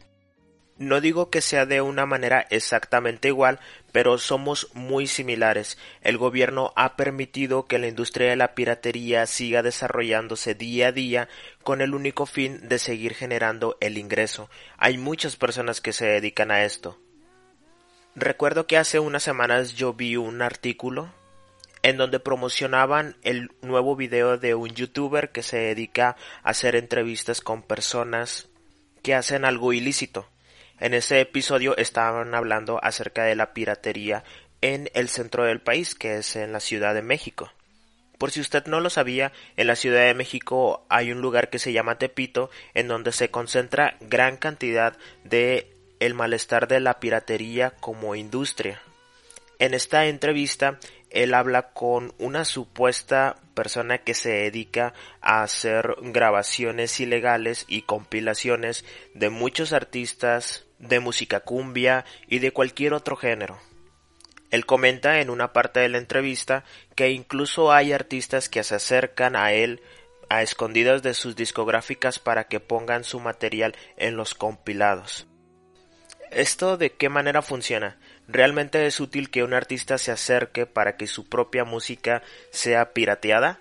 No 0.76 1.00
digo 1.00 1.30
que 1.30 1.40
sea 1.40 1.66
de 1.66 1.80
una 1.80 2.04
manera 2.04 2.46
exactamente 2.50 3.28
igual, 3.28 3.60
pero 3.92 4.18
somos 4.18 4.70
muy 4.74 5.06
similares. 5.06 5.78
El 6.00 6.18
gobierno 6.18 6.72
ha 6.74 6.96
permitido 6.96 7.66
que 7.66 7.78
la 7.78 7.86
industria 7.86 8.30
de 8.30 8.36
la 8.36 8.56
piratería 8.56 9.24
siga 9.26 9.62
desarrollándose 9.62 10.54
día 10.56 10.88
a 10.88 10.92
día 10.92 11.28
con 11.62 11.80
el 11.80 11.94
único 11.94 12.26
fin 12.26 12.68
de 12.68 12.80
seguir 12.80 13.14
generando 13.14 13.76
el 13.80 13.98
ingreso. 13.98 14.50
Hay 14.76 14.98
muchas 14.98 15.36
personas 15.36 15.80
que 15.80 15.92
se 15.92 16.06
dedican 16.06 16.50
a 16.50 16.64
esto. 16.64 16.98
Recuerdo 18.16 18.66
que 18.66 18.76
hace 18.76 18.98
unas 18.98 19.22
semanas 19.22 19.74
yo 19.74 19.92
vi 19.92 20.16
un 20.16 20.42
artículo 20.42 21.12
en 21.82 21.98
donde 21.98 22.18
promocionaban 22.18 23.16
el 23.22 23.52
nuevo 23.60 23.94
video 23.94 24.38
de 24.38 24.54
un 24.56 24.70
youtuber 24.70 25.30
que 25.30 25.42
se 25.44 25.58
dedica 25.58 26.16
a 26.42 26.50
hacer 26.50 26.74
entrevistas 26.74 27.40
con 27.40 27.62
personas 27.62 28.48
que 29.02 29.14
hacen 29.14 29.44
algo 29.44 29.72
ilícito. 29.72 30.33
En 30.80 30.94
ese 30.94 31.20
episodio 31.20 31.76
estaban 31.76 32.34
hablando 32.34 32.78
acerca 32.82 33.24
de 33.24 33.36
la 33.36 33.52
piratería 33.54 34.24
en 34.60 34.90
el 34.94 35.08
centro 35.08 35.44
del 35.44 35.60
país, 35.60 35.94
que 35.94 36.16
es 36.16 36.36
en 36.36 36.52
la 36.52 36.60
Ciudad 36.60 36.94
de 36.94 37.02
México. 37.02 37.52
Por 38.18 38.30
si 38.30 38.40
usted 38.40 38.66
no 38.66 38.80
lo 38.80 38.90
sabía, 38.90 39.32
en 39.56 39.66
la 39.66 39.76
Ciudad 39.76 40.04
de 40.06 40.14
México 40.14 40.86
hay 40.88 41.12
un 41.12 41.20
lugar 41.20 41.50
que 41.50 41.58
se 41.58 41.72
llama 41.72 41.98
Tepito, 41.98 42.50
en 42.72 42.88
donde 42.88 43.12
se 43.12 43.30
concentra 43.30 43.96
gran 44.00 44.36
cantidad 44.36 44.96
de 45.24 45.70
el 46.00 46.14
malestar 46.14 46.68
de 46.68 46.80
la 46.80 47.00
piratería 47.00 47.70
como 47.70 48.14
industria. 48.14 48.80
En 49.58 49.74
esta 49.74 50.06
entrevista, 50.06 50.78
él 51.10 51.34
habla 51.34 51.72
con 51.72 52.12
una 52.18 52.44
supuesta 52.44 53.36
persona 53.54 53.98
que 53.98 54.14
se 54.14 54.30
dedica 54.30 54.92
a 55.20 55.42
hacer 55.42 55.96
grabaciones 56.02 57.00
ilegales 57.00 57.64
y 57.68 57.82
compilaciones 57.82 58.84
de 59.14 59.30
muchos 59.30 59.72
artistas 59.72 60.66
de 60.78 61.00
música 61.00 61.40
cumbia 61.40 62.04
y 62.28 62.40
de 62.40 62.50
cualquier 62.50 62.92
otro 62.92 63.16
género. 63.16 63.58
Él 64.50 64.66
comenta 64.66 65.20
en 65.20 65.30
una 65.30 65.52
parte 65.52 65.80
de 65.80 65.88
la 65.88 65.98
entrevista 65.98 66.64
que 66.94 67.10
incluso 67.10 67.72
hay 67.72 67.92
artistas 67.92 68.48
que 68.48 68.62
se 68.62 68.76
acercan 68.76 69.34
a 69.34 69.52
él 69.52 69.82
a 70.28 70.42
escondidas 70.42 71.02
de 71.02 71.14
sus 71.14 71.36
discográficas 71.36 72.18
para 72.18 72.44
que 72.44 72.60
pongan 72.60 73.04
su 73.04 73.20
material 73.20 73.74
en 73.96 74.16
los 74.16 74.34
compilados. 74.34 75.26
¿Esto 76.30 76.76
de 76.76 76.92
qué 76.92 77.08
manera 77.08 77.42
funciona? 77.42 77.98
¿Realmente 78.26 78.86
es 78.86 79.00
útil 79.00 79.30
que 79.30 79.44
un 79.44 79.52
artista 79.52 79.98
se 79.98 80.10
acerque 80.10 80.66
para 80.66 80.96
que 80.96 81.06
su 81.06 81.28
propia 81.28 81.64
música 81.64 82.22
sea 82.50 82.92
pirateada? 82.92 83.60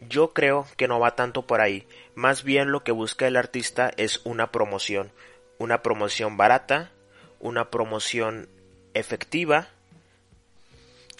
Yo 0.00 0.32
creo 0.32 0.66
que 0.76 0.88
no 0.88 1.00
va 1.00 1.16
tanto 1.16 1.46
por 1.46 1.60
ahí, 1.60 1.86
más 2.14 2.44
bien 2.44 2.70
lo 2.70 2.84
que 2.84 2.92
busca 2.92 3.26
el 3.26 3.36
artista 3.36 3.92
es 3.96 4.20
una 4.24 4.52
promoción, 4.52 5.12
una 5.58 5.82
promoción 5.82 6.36
barata, 6.36 6.92
una 7.40 7.70
promoción 7.70 8.48
efectiva 8.94 9.68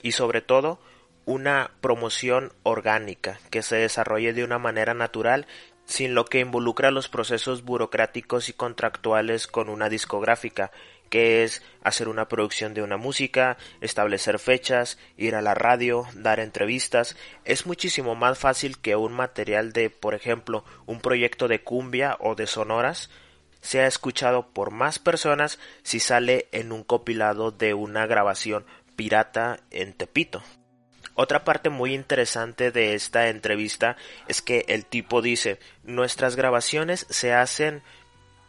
y 0.02 0.12
sobre 0.12 0.40
todo 0.40 0.80
una 1.24 1.72
promoción 1.80 2.52
orgánica 2.62 3.38
que 3.50 3.62
se 3.62 3.76
desarrolle 3.76 4.32
de 4.32 4.44
una 4.44 4.58
manera 4.58 4.94
natural 4.94 5.46
sin 5.84 6.14
lo 6.14 6.26
que 6.26 6.40
involucra 6.40 6.90
los 6.90 7.08
procesos 7.08 7.64
burocráticos 7.64 8.48
y 8.48 8.52
contractuales 8.52 9.46
con 9.46 9.70
una 9.70 9.88
discográfica, 9.88 10.70
que 11.08 11.44
es 11.44 11.62
hacer 11.82 12.08
una 12.08 12.28
producción 12.28 12.74
de 12.74 12.82
una 12.82 12.96
música, 12.96 13.56
establecer 13.80 14.38
fechas, 14.38 14.98
ir 15.16 15.34
a 15.34 15.42
la 15.42 15.54
radio, 15.54 16.06
dar 16.14 16.40
entrevistas. 16.40 17.16
Es 17.44 17.66
muchísimo 17.66 18.14
más 18.14 18.38
fácil 18.38 18.78
que 18.78 18.96
un 18.96 19.12
material 19.12 19.72
de, 19.72 19.90
por 19.90 20.14
ejemplo, 20.14 20.64
un 20.86 21.00
proyecto 21.00 21.48
de 21.48 21.62
cumbia 21.62 22.16
o 22.20 22.34
de 22.34 22.46
sonoras 22.46 23.10
sea 23.60 23.86
escuchado 23.86 24.50
por 24.50 24.70
más 24.70 24.98
personas 24.98 25.58
si 25.82 26.00
sale 26.00 26.48
en 26.52 26.72
un 26.72 26.84
compilado 26.84 27.50
de 27.50 27.74
una 27.74 28.06
grabación 28.06 28.64
pirata 28.96 29.60
en 29.70 29.92
Tepito. 29.94 30.42
Otra 31.20 31.42
parte 31.42 31.68
muy 31.68 31.94
interesante 31.94 32.70
de 32.70 32.94
esta 32.94 33.28
entrevista 33.28 33.96
es 34.28 34.40
que 34.40 34.64
el 34.68 34.86
tipo 34.86 35.20
dice 35.20 35.58
nuestras 35.82 36.36
grabaciones 36.36 37.06
se 37.10 37.32
hacen 37.32 37.82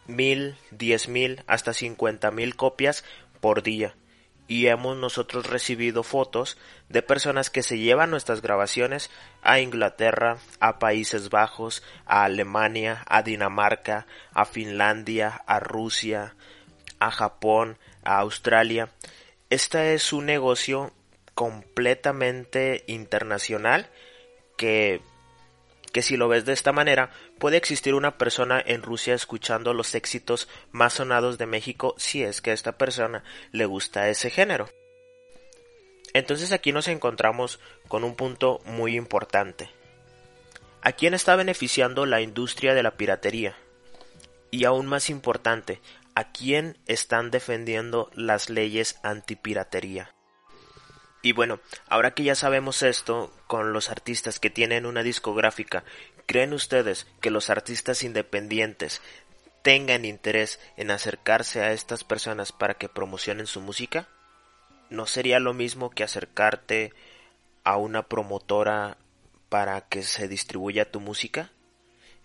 mil, 0.10 0.58
diez 0.72 1.08
mil, 1.08 1.44
hasta 1.48 1.74
cincuenta 1.74 2.32
mil 2.32 2.56
copias 2.56 3.04
por 3.40 3.64
día 3.64 3.96
y 4.50 4.66
hemos 4.66 4.98
nosotros 4.98 5.46
recibido 5.46 6.02
fotos 6.02 6.58
de 6.90 7.04
personas 7.04 7.52
que 7.52 7.62
se 7.62 7.78
llevan 7.78 8.10
nuestras 8.10 8.42
grabaciones 8.42 9.12
a 9.44 9.60
Inglaterra, 9.60 10.40
a 10.60 10.80
Países 10.80 11.30
Bajos, 11.30 11.84
a 12.08 12.24
Alemania, 12.24 13.06
a 13.08 13.22
Dinamarca, 13.22 14.08
a 14.34 14.46
Finlandia, 14.46 15.44
a 15.46 15.60
Rusia, 15.60 16.36
a 17.00 17.12
Japón, 17.12 17.78
a 18.04 18.18
Australia. 18.18 18.90
Este 19.52 19.94
es 19.94 20.12
un 20.14 20.26
negocio 20.26 20.92
completamente 21.36 22.84
internacional 22.88 23.88
que 24.58 25.02
que 25.92 26.02
si 26.02 26.18
lo 26.18 26.28
ves 26.28 26.46
de 26.46 26.54
esta 26.54 26.72
manera, 26.72 27.12
puede 27.40 27.58
existir 27.58 27.94
una 27.94 28.18
persona 28.18 28.62
en 28.66 28.82
Rusia 28.82 29.14
escuchando 29.14 29.74
los 29.74 29.96
éxitos 29.96 30.48
más 30.72 30.94
sonados 30.94 31.38
de 31.38 31.46
México 31.46 31.96
si 31.98 32.24
es 32.24 32.42
que 32.42 32.52
a 32.52 32.54
esta 32.54 32.78
persona 32.78 33.24
le 33.52 33.66
gusta 33.66 34.10
ese 34.10 34.30
género. 34.30 34.70
Entonces 36.14 36.52
aquí 36.52 36.72
nos 36.72 36.88
encontramos 36.88 37.60
con 37.88 38.04
un 38.04 38.16
punto 38.16 38.62
muy 38.66 38.96
importante. 38.96 39.70
¿A 40.82 40.94
quién 40.94 41.14
está 41.14 41.36
beneficiando 41.36 42.06
la 42.06 42.22
industria 42.22 42.74
de 42.74 42.84
la 42.84 42.92
piratería? 42.92 43.56
Y 44.52 44.66
aún 44.66 44.88
más 44.88 45.10
importante, 45.10 45.82
¿a 46.16 46.32
quién 46.32 46.78
están 46.88 47.32
defendiendo 47.32 48.10
las 48.16 48.50
leyes 48.50 49.00
antipiratería? 49.04 50.16
Y 51.22 51.34
bueno, 51.34 51.60
ahora 51.88 52.12
que 52.12 52.24
ya 52.24 52.36
sabemos 52.36 52.82
esto, 52.82 53.34
con 53.48 53.74
los 53.74 53.90
artistas 53.90 54.40
que 54.40 54.50
tienen 54.50 54.86
una 54.86 55.04
discográfica, 55.04 55.84
¿creen 56.26 56.54
ustedes 56.54 57.08
que 57.20 57.30
los 57.30 57.50
artistas 57.50 58.04
independientes 58.04 59.02
tengan 59.62 60.06
interés 60.06 60.62
en 60.78 60.92
acercarse 60.92 61.62
a 61.62 61.74
estas 61.74 62.06
personas 62.06 62.54
para 62.54 62.76
que 62.76 62.88
promocionen 62.88 63.48
su 63.48 63.60
música? 63.60 64.08
¿No 64.90 65.06
sería 65.08 65.40
lo 65.40 65.54
mismo 65.54 65.90
que 65.90 66.06
acercarte 66.06 66.94
a 67.66 67.76
una 67.76 68.08
promotora 68.08 68.98
para 69.50 69.82
que 69.82 70.04
se 70.04 70.30
distribuya 70.30 70.90
tu 70.90 71.02
música? 71.02 71.52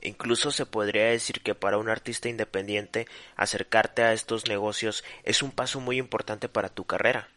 Incluso 0.02 0.52
se 0.52 0.66
podría 0.66 1.06
decir 1.06 1.40
que 1.40 1.56
para 1.56 1.78
un 1.78 1.88
artista 1.88 2.28
independiente 2.28 3.08
acercarte 3.34 4.02
a 4.02 4.12
estos 4.12 4.46
negocios 4.48 5.02
es 5.24 5.42
un 5.42 5.50
paso 5.50 5.80
muy 5.80 5.98
importante 5.98 6.48
para 6.48 6.68
tu 6.68 6.84
carrera 6.84 7.33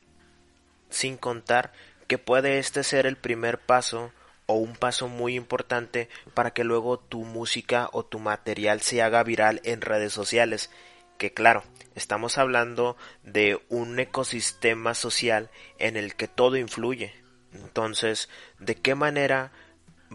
sin 0.90 1.18
contar 1.18 1.72
que 2.08 2.18
puede 2.18 2.60
este 2.60 2.84
ser 2.84 3.06
el 3.06 3.18
primer 3.18 3.60
paso 3.60 4.12
o 4.46 4.56
un 4.56 4.76
paso 4.76 5.08
muy 5.08 5.36
importante 5.36 6.10
para 6.34 6.52
que 6.52 6.64
luego 6.64 6.98
tu 7.00 7.24
música 7.24 7.90
o 7.92 8.06
tu 8.06 8.20
material 8.20 8.82
se 8.82 9.02
haga 9.02 9.24
viral 9.24 9.62
en 9.64 9.82
redes 9.82 10.14
sociales. 10.14 10.72
Que 11.18 11.34
claro, 11.34 11.64
estamos 11.96 12.38
hablando 12.38 12.96
de 13.24 13.62
un 13.70 14.00
ecosistema 14.00 14.94
social 14.94 15.50
en 15.78 15.98
el 15.98 16.16
que 16.16 16.28
todo 16.28 16.58
influye. 16.58 17.14
Entonces, 17.54 18.30
¿de 18.60 18.76
qué 18.76 18.96
manera 18.96 19.52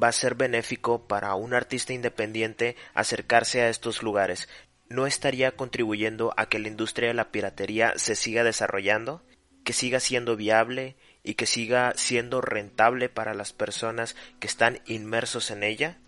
va 0.00 0.08
a 0.08 0.12
ser 0.12 0.34
benéfico 0.34 1.06
para 1.06 1.34
un 1.34 1.52
artista 1.52 1.92
independiente 1.92 2.76
acercarse 2.94 3.62
a 3.62 3.68
estos 3.68 4.02
lugares? 4.02 4.48
¿No 4.88 5.06
estaría 5.06 5.52
contribuyendo 5.52 6.32
a 6.36 6.46
que 6.46 6.58
la 6.58 6.68
industria 6.68 7.08
de 7.08 7.14
la 7.14 7.30
piratería 7.30 7.94
se 7.96 8.14
siga 8.14 8.44
desarrollando? 8.44 9.22
Que 9.64 9.72
siga 9.72 10.00
siendo 10.00 10.36
viable 10.36 10.96
y 11.22 11.34
que 11.34 11.46
siga 11.46 11.92
siendo 11.96 12.40
rentable 12.40 13.08
para 13.08 13.34
las 13.34 13.52
personas 13.52 14.16
que 14.40 14.46
están 14.46 14.80
inmersos 14.86 15.50
en 15.50 15.62
ella? 15.62 15.98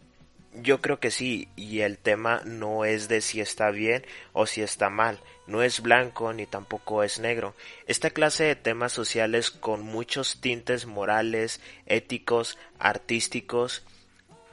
Yo 0.56 0.80
creo 0.80 1.00
que 1.00 1.10
sí, 1.10 1.48
y 1.56 1.80
el 1.80 1.98
tema 1.98 2.40
no 2.44 2.84
es 2.84 3.08
de 3.08 3.20
si 3.20 3.40
está 3.40 3.70
bien 3.70 4.06
o 4.32 4.46
si 4.46 4.62
está 4.62 4.88
mal, 4.88 5.20
no 5.48 5.62
es 5.62 5.80
blanco 5.80 6.32
ni 6.32 6.46
tampoco 6.46 7.02
es 7.02 7.18
negro. 7.18 7.56
Esta 7.86 8.10
clase 8.10 8.44
de 8.44 8.54
temas 8.54 8.92
sociales 8.92 9.50
con 9.50 9.82
muchos 9.82 10.40
tintes 10.40 10.86
morales, 10.86 11.60
éticos, 11.86 12.56
artísticos, 12.78 13.82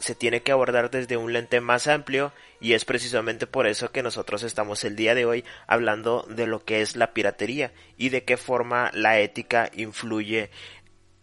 se 0.02 0.16
tiene 0.16 0.42
que 0.42 0.52
abordar 0.52 0.90
desde 0.90 1.18
un 1.18 1.32
lente 1.32 1.62
más 1.62 1.88
amplio 1.88 2.34
y 2.60 2.74
es 2.74 2.86
precisamente 2.86 3.48
por 3.48 3.68
eso 3.68 3.92
que 3.92 4.04
nosotros 4.04 4.44
estamos 4.44 4.84
el 4.84 4.96
día 4.96 5.16
de 5.16 5.26
hoy 5.26 5.46
hablando 5.68 6.26
de 6.30 6.48
lo 6.48 6.66
que 6.66 6.82
es 6.82 6.96
la 6.96 7.14
piratería 7.14 7.72
y 7.98 8.10
de 8.10 8.24
qué 8.24 8.38
forma 8.38 8.92
la 8.94 9.20
ética 9.20 9.70
influye 9.74 10.50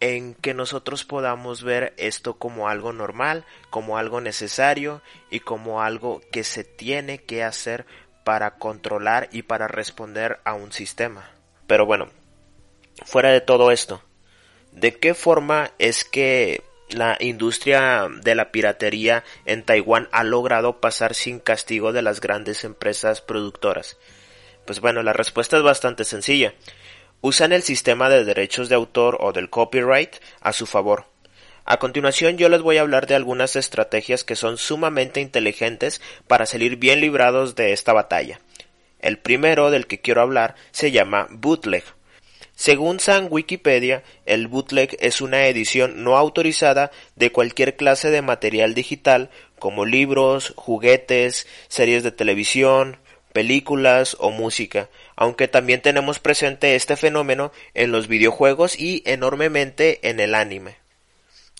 en 0.00 0.34
que 0.34 0.54
nosotros 0.54 1.04
podamos 1.04 1.64
ver 1.64 1.92
esto 1.96 2.38
como 2.38 2.68
algo 2.68 2.92
normal, 2.92 3.44
como 3.70 3.98
algo 3.98 4.20
necesario 4.20 5.02
y 5.30 5.40
como 5.40 5.82
algo 5.82 6.20
que 6.30 6.44
se 6.44 6.62
tiene 6.62 7.18
que 7.18 7.42
hacer 7.42 7.84
para 8.22 8.58
controlar 8.58 9.28
y 9.32 9.42
para 9.42 9.66
responder 9.66 10.38
a 10.44 10.54
un 10.54 10.70
sistema. 10.70 11.30
Pero 11.66 11.84
bueno, 11.84 12.10
fuera 13.04 13.30
de 13.30 13.40
todo 13.40 13.72
esto, 13.72 14.02
¿de 14.70 14.96
qué 14.96 15.14
forma 15.14 15.72
es 15.78 16.04
que 16.04 16.62
la 16.90 17.16
industria 17.20 18.08
de 18.22 18.34
la 18.34 18.50
piratería 18.50 19.24
en 19.44 19.62
Taiwán 19.62 20.08
ha 20.12 20.24
logrado 20.24 20.80
pasar 20.80 21.14
sin 21.14 21.40
castigo 21.40 21.92
de 21.92 22.02
las 22.02 22.20
grandes 22.20 22.64
empresas 22.64 23.20
productoras? 23.20 23.98
Pues 24.64 24.80
bueno, 24.80 25.02
la 25.02 25.12
respuesta 25.12 25.56
es 25.56 25.62
bastante 25.62 26.04
sencilla. 26.04 26.54
Usan 27.20 27.52
el 27.52 27.62
sistema 27.62 28.08
de 28.08 28.24
derechos 28.24 28.68
de 28.68 28.74
autor 28.74 29.18
o 29.20 29.32
del 29.32 29.50
copyright 29.50 30.16
a 30.40 30.52
su 30.52 30.66
favor. 30.66 31.06
A 31.64 31.78
continuación 31.78 32.38
yo 32.38 32.48
les 32.48 32.62
voy 32.62 32.78
a 32.78 32.80
hablar 32.80 33.06
de 33.06 33.14
algunas 33.14 33.56
estrategias 33.56 34.24
que 34.24 34.36
son 34.36 34.56
sumamente 34.56 35.20
inteligentes 35.20 36.00
para 36.26 36.46
salir 36.46 36.76
bien 36.76 37.00
librados 37.00 37.56
de 37.56 37.72
esta 37.72 37.92
batalla. 37.92 38.40
El 39.00 39.18
primero 39.18 39.70
del 39.70 39.86
que 39.86 40.00
quiero 40.00 40.22
hablar 40.22 40.54
se 40.70 40.90
llama 40.90 41.28
bootleg. 41.30 41.84
Según 42.58 42.98
San 42.98 43.28
Wikipedia, 43.30 44.02
el 44.26 44.48
bootleg 44.48 44.96
es 44.98 45.20
una 45.20 45.46
edición 45.46 46.02
no 46.02 46.16
autorizada 46.16 46.90
de 47.14 47.30
cualquier 47.30 47.76
clase 47.76 48.10
de 48.10 48.20
material 48.20 48.74
digital 48.74 49.30
como 49.60 49.86
libros, 49.86 50.54
juguetes, 50.56 51.46
series 51.68 52.02
de 52.02 52.10
televisión, 52.10 52.96
películas 53.32 54.16
o 54.18 54.32
música, 54.32 54.88
aunque 55.14 55.46
también 55.46 55.82
tenemos 55.82 56.18
presente 56.18 56.74
este 56.74 56.96
fenómeno 56.96 57.52
en 57.74 57.92
los 57.92 58.08
videojuegos 58.08 58.76
y 58.76 59.04
enormemente 59.06 60.00
en 60.10 60.18
el 60.18 60.34
anime. 60.34 60.78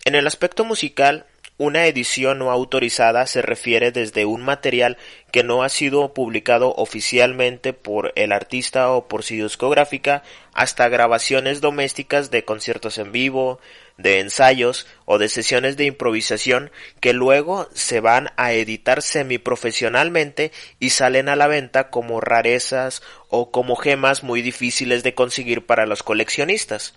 En 0.05 0.17
el 0.17 0.27
aspecto 0.27 0.65
musical, 0.65 1.27
una 1.59 1.87
edición 1.87 2.39
no 2.39 2.53
autorizada 2.53 3.27
se 3.27 3.43
refiere 3.43 3.91
desde 3.91 4.25
un 4.25 4.43
material 4.43 4.97
que 5.33 5.43
no 5.43 5.65
ha 5.65 5.69
sido 5.69 6.15
publicado 6.15 6.73
oficialmente 6.77 7.73
por 7.73 8.13
el 8.15 8.31
artista 8.33 8.93
o 8.93 9.09
por 9.09 9.25
su 9.25 9.35
discográfica 9.35 10.23
hasta 10.55 10.89
grabaciones 10.89 11.61
domésticas 11.61 12.31
de 12.31 12.45
conciertos 12.45 12.97
en 12.99 13.11
vivo, 13.11 13.59
de 13.97 14.21
ensayos 14.21 14.87
o 15.05 15.19
de 15.19 15.29
sesiones 15.29 15.77
de 15.77 15.87
improvisación 15.87 16.71
que 17.01 17.13
luego 17.13 17.69
se 17.75 17.99
van 17.99 18.31
a 18.37 18.53
editar 18.53 19.03
semiprofesionalmente 19.03 20.53
y 20.79 20.91
salen 20.91 21.29
a 21.29 21.35
la 21.35 21.49
venta 21.49 21.91
como 21.91 22.21
rarezas 22.21 23.03
o 23.29 23.51
como 23.51 23.75
gemas 23.75 24.23
muy 24.23 24.43
difíciles 24.43 25.03
de 25.03 25.15
conseguir 25.15 25.67
para 25.67 25.87
los 25.87 26.05
coleccionistas. 26.05 26.95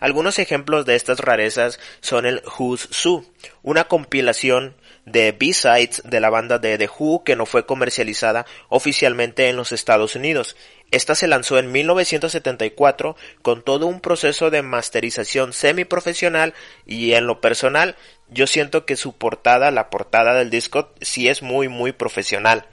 Algunos 0.00 0.38
ejemplos 0.38 0.86
de 0.86 0.96
estas 0.96 1.20
rarezas 1.20 1.78
son 2.00 2.26
el 2.26 2.42
Who's 2.58 2.88
Su, 2.90 3.30
una 3.62 3.84
compilación 3.84 4.74
de 5.04 5.32
B-sides 5.32 6.02
de 6.04 6.20
la 6.20 6.30
banda 6.30 6.58
de 6.58 6.78
The 6.78 6.88
Who 6.98 7.22
que 7.24 7.36
no 7.36 7.46
fue 7.46 7.66
comercializada 7.66 8.46
oficialmente 8.68 9.48
en 9.48 9.56
los 9.56 9.72
Estados 9.72 10.16
Unidos. 10.16 10.56
Esta 10.90 11.14
se 11.14 11.28
lanzó 11.28 11.58
en 11.58 11.70
1974 11.70 13.16
con 13.42 13.62
todo 13.62 13.86
un 13.86 14.00
proceso 14.00 14.50
de 14.50 14.62
masterización 14.62 15.52
semiprofesional 15.52 16.54
y 16.86 17.12
en 17.12 17.26
lo 17.26 17.40
personal 17.40 17.96
yo 18.28 18.46
siento 18.46 18.86
que 18.86 18.96
su 18.96 19.16
portada, 19.16 19.70
la 19.70 19.90
portada 19.90 20.34
del 20.34 20.50
disco, 20.50 20.92
sí 21.00 21.28
es 21.28 21.42
muy 21.42 21.68
muy 21.68 21.92
profesional. 21.92 22.66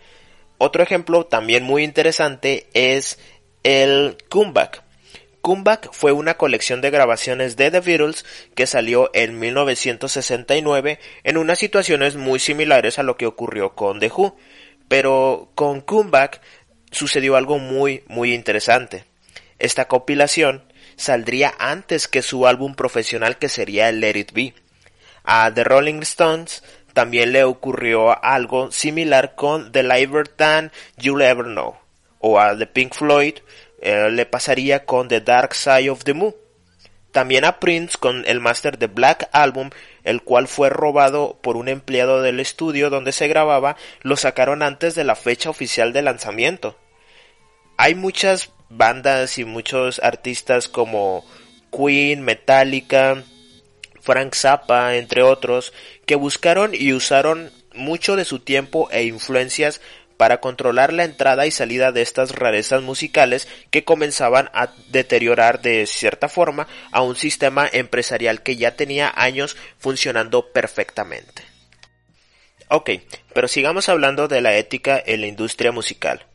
Otro 0.58 0.82
ejemplo 0.82 1.26
también 1.26 1.64
muy 1.64 1.84
interesante 1.84 2.68
es 2.74 3.20
el 3.64 4.18
Comeback, 4.30 4.84
Comeback 5.48 5.94
fue 5.94 6.12
una 6.12 6.34
colección 6.34 6.82
de 6.82 6.90
grabaciones 6.90 7.56
de 7.56 7.72
The 7.72 7.80
Beatles 7.80 8.26
que 8.54 8.68
salió 8.68 9.10
en 9.14 9.40
1969 9.40 11.00
en 11.24 11.38
unas 11.38 11.58
situaciones 11.58 12.18
muy 12.18 12.40
similares 12.40 13.00
a 13.00 13.04
lo 13.04 13.16
que 13.16 13.28
ocurrió 13.28 13.74
con 13.74 14.02
The 14.02 14.12
Who, 14.14 14.36
pero 14.90 15.50
con 15.56 15.80
Comeback 15.80 16.42
sucedió 16.92 17.38
algo 17.38 17.60
muy 17.60 18.04
muy 18.08 18.34
interesante. 18.34 19.06
Esta 19.58 19.88
compilación 19.88 20.66
saldría 20.98 21.54
antes 21.60 22.10
que 22.10 22.24
su 22.24 22.46
álbum 22.46 22.76
profesional 22.76 23.38
que 23.38 23.48
sería 23.48 23.88
el 23.88 24.02
Let 24.02 24.18
It 24.18 24.34
Be. 24.34 24.54
A 25.24 25.54
The 25.54 25.64
Rolling 25.64 26.02
Stones 26.02 26.62
también 26.92 27.32
le 27.32 27.46
ocurrió 27.46 28.22
algo 28.22 28.70
similar 28.74 29.36
con 29.36 29.72
The 29.72 29.84
Liver 29.84 30.28
Than 30.28 30.74
You'll 30.98 31.22
Ever 31.22 31.46
Know, 31.46 31.78
o 32.20 32.38
a 32.38 32.58
The 32.58 32.68
Pink 32.68 32.94
Floyd 32.94 33.36
eh, 33.80 34.10
le 34.12 34.26
pasaría 34.26 34.86
con 34.86 35.08
The 35.08 35.22
Dark 35.22 35.56
Side 35.56 35.90
of 35.90 36.04
the 36.04 36.14
Moon. 36.14 36.36
También 37.12 37.46
a 37.46 37.60
Prince 37.60 37.98
con 37.98 38.26
el 38.28 38.40
máster 38.40 38.78
de 38.78 38.88
Black 38.88 39.30
Album, 39.32 39.70
el 40.04 40.22
cual 40.22 40.48
fue 40.48 40.70
robado 40.70 41.40
por 41.42 41.58
un 41.58 41.68
empleado 41.68 42.22
del 42.22 42.40
estudio 42.40 42.90
donde 42.90 43.12
se 43.12 43.28
grababa, 43.28 43.76
lo 44.02 44.18
sacaron 44.18 44.62
antes 44.62 44.94
de 44.94 45.04
la 45.04 45.16
fecha 45.16 45.50
oficial 45.50 45.94
de 45.94 46.02
lanzamiento. 46.02 46.78
Hay 47.78 47.96
muchas 47.96 48.52
bandas 48.70 49.38
y 49.38 49.46
muchos 49.46 50.00
artistas 50.00 50.68
como 50.68 51.26
Queen, 51.72 52.22
Metallica, 52.22 53.24
Frank 54.02 54.36
Zappa, 54.36 54.96
entre 54.96 55.24
otros, 55.24 55.74
que 56.06 56.16
buscaron 56.16 56.72
y 56.74 56.94
usaron 56.94 57.52
mucho 57.74 58.16
de 58.16 58.26
su 58.26 58.40
tiempo 58.40 58.90
e 58.92 59.04
influencias 59.04 59.82
para 60.18 60.40
controlar 60.40 60.92
la 60.92 61.04
entrada 61.04 61.46
y 61.46 61.52
salida 61.52 61.92
de 61.92 62.02
estas 62.02 62.32
rarezas 62.32 62.82
musicales 62.82 63.48
que 63.72 63.84
comenzaban 63.84 64.50
a 64.54 64.74
deteriorar 64.90 65.62
de 65.62 65.86
cierta 65.88 66.28
forma 66.28 66.68
a 66.92 67.02
un 67.02 67.16
sistema 67.16 67.70
empresarial 67.72 68.42
que 68.42 68.56
ya 68.56 68.76
tenía 68.76 69.12
años 69.16 69.56
funcionando 69.78 70.52
perfectamente. 70.52 71.44
Ok, 72.70 72.92
pero 73.34 73.48
sigamos 73.48 73.88
hablando 73.88 74.28
de 74.28 74.42
la 74.42 74.56
ética 74.58 75.02
en 75.06 75.22
la 75.22 75.28
industria 75.28 75.72
musical. 75.72 76.26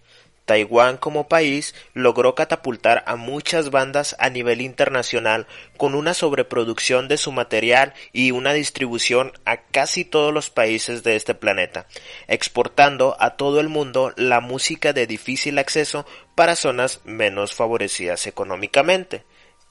Taiwán 0.44 0.96
como 0.96 1.28
país 1.28 1.74
logró 1.94 2.34
catapultar 2.34 3.04
a 3.06 3.16
muchas 3.16 3.70
bandas 3.70 4.16
a 4.18 4.28
nivel 4.30 4.60
internacional 4.60 5.46
con 5.76 5.94
una 5.94 6.14
sobreproducción 6.14 7.08
de 7.08 7.16
su 7.16 7.32
material 7.32 7.94
y 8.12 8.30
una 8.32 8.52
distribución 8.52 9.32
a 9.44 9.58
casi 9.58 10.04
todos 10.04 10.32
los 10.32 10.50
países 10.50 11.02
de 11.02 11.16
este 11.16 11.34
planeta, 11.34 11.86
exportando 12.28 13.16
a 13.20 13.36
todo 13.36 13.60
el 13.60 13.68
mundo 13.68 14.12
la 14.16 14.40
música 14.40 14.92
de 14.92 15.06
difícil 15.06 15.58
acceso 15.58 16.06
para 16.34 16.56
zonas 16.56 17.00
menos 17.04 17.54
favorecidas 17.54 18.26
económicamente, 18.26 19.24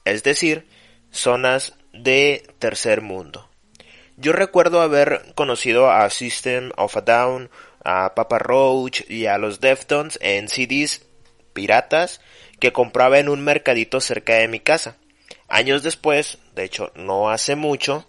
es 0.04 0.22
decir, 0.22 0.66
zonas 1.10 1.74
de 1.92 2.46
tercer 2.58 3.02
mundo. 3.02 3.48
Yo 4.16 4.32
recuerdo 4.32 4.82
haber 4.82 5.32
conocido 5.34 5.90
a 5.90 6.08
System 6.10 6.70
of 6.76 6.96
a 6.96 7.00
Down, 7.00 7.50
a 7.84 8.14
Papa 8.14 8.38
Roach 8.38 9.02
y 9.08 9.26
a 9.26 9.38
los 9.38 9.60
Deftones 9.60 10.18
en 10.22 10.48
CDs 10.48 11.06
piratas 11.52 12.20
que 12.60 12.72
compraba 12.72 13.18
en 13.18 13.28
un 13.28 13.42
mercadito 13.42 14.00
cerca 14.00 14.34
de 14.34 14.48
mi 14.48 14.60
casa. 14.60 14.96
Años 15.48 15.82
después, 15.82 16.38
de 16.54 16.64
hecho 16.64 16.92
no 16.94 17.30
hace 17.30 17.56
mucho, 17.56 18.06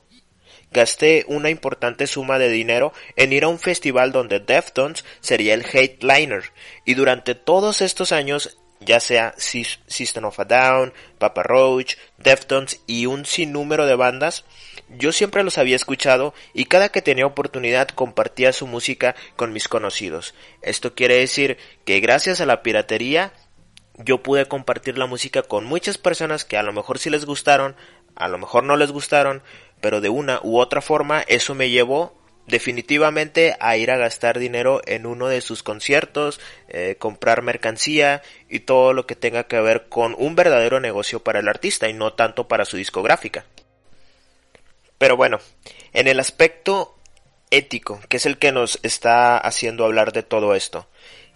gasté 0.72 1.26
una 1.28 1.50
importante 1.50 2.08
suma 2.08 2.40
de 2.40 2.50
dinero 2.50 2.94
en 3.16 3.34
ir 3.34 3.44
a 3.44 3.48
un 3.48 3.60
festival 3.60 4.12
donde 4.12 4.40
Deftones 4.40 5.06
sería 5.22 5.54
el 5.54 5.66
headliner 5.66 6.44
y 6.86 6.96
durante 6.96 7.36
todos 7.36 7.82
estos 7.82 8.12
años 8.12 8.58
ya 8.86 9.00
sea 9.00 9.34
System 9.38 10.26
of 10.26 10.40
a 10.40 10.46
Down, 10.46 10.94
Papa 11.18 11.44
Roach, 11.44 11.96
Deftones 12.18 12.82
y 12.88 13.06
un 13.06 13.26
sinnúmero 13.26 13.86
de 13.86 13.96
bandas, 13.96 14.46
yo 14.90 15.12
siempre 15.12 15.44
los 15.44 15.58
había 15.58 15.76
escuchado 15.76 16.34
y 16.54 16.66
cada 16.66 16.90
que 16.90 17.02
tenía 17.02 17.26
oportunidad 17.26 17.90
compartía 17.90 18.54
su 18.54 18.68
música 18.68 19.16
con 19.36 19.54
mis 19.54 19.68
conocidos. 19.68 20.34
Esto 20.62 20.94
quiere 20.96 21.18
decir 21.18 21.58
que 21.86 22.00
gracias 22.00 22.42
a 22.42 22.46
la 22.46 22.64
piratería 22.64 23.34
yo 23.98 24.24
pude 24.24 24.48
compartir 24.48 24.98
la 24.98 25.06
música 25.06 25.44
con 25.44 25.66
muchas 25.66 25.98
personas 25.98 26.46
que 26.46 26.58
a 26.58 26.64
lo 26.64 26.74
mejor 26.74 27.00
sí 27.00 27.10
les 27.10 27.26
gustaron, 27.26 27.76
a 28.16 28.28
lo 28.28 28.38
mejor 28.38 28.64
no 28.64 28.76
les 28.76 28.92
gustaron, 28.92 29.44
pero 29.82 30.02
de 30.02 30.10
una 30.10 30.40
u 30.44 30.60
otra 30.60 30.82
forma 30.82 31.22
eso 31.28 31.56
me 31.56 31.70
llevó 31.70 32.23
definitivamente 32.48 33.56
a 33.60 33.78
ir 33.78 33.92
a 33.92 33.98
gastar 33.98 34.40
dinero 34.40 34.82
en 34.86 35.06
uno 35.06 35.28
de 35.28 35.42
sus 35.42 35.64
conciertos, 35.64 36.40
eh, 36.68 36.96
comprar 37.00 37.42
mercancía 37.42 38.22
y 38.50 38.62
todo 38.62 38.94
lo 38.94 39.06
que 39.06 39.16
tenga 39.16 39.46
que 39.46 39.60
ver 39.62 39.88
con 39.88 40.16
un 40.18 40.36
verdadero 40.36 40.80
negocio 40.80 41.24
para 41.24 41.40
el 41.40 41.48
artista 41.48 41.88
y 41.90 41.94
no 41.94 42.14
tanto 42.14 42.48
para 42.48 42.66
su 42.66 42.78
discográfica. 42.78 43.46
Pero 44.98 45.18
bueno, 45.18 45.40
en 45.94 46.08
el 46.08 46.20
aspecto 46.20 46.98
ético, 47.52 48.00
que 48.10 48.18
es 48.18 48.26
el 48.26 48.38
que 48.38 48.52
nos 48.52 48.80
está 48.84 49.38
haciendo 49.38 49.86
hablar 49.86 50.12
de 50.12 50.24
todo 50.24 50.56
esto, 50.56 50.88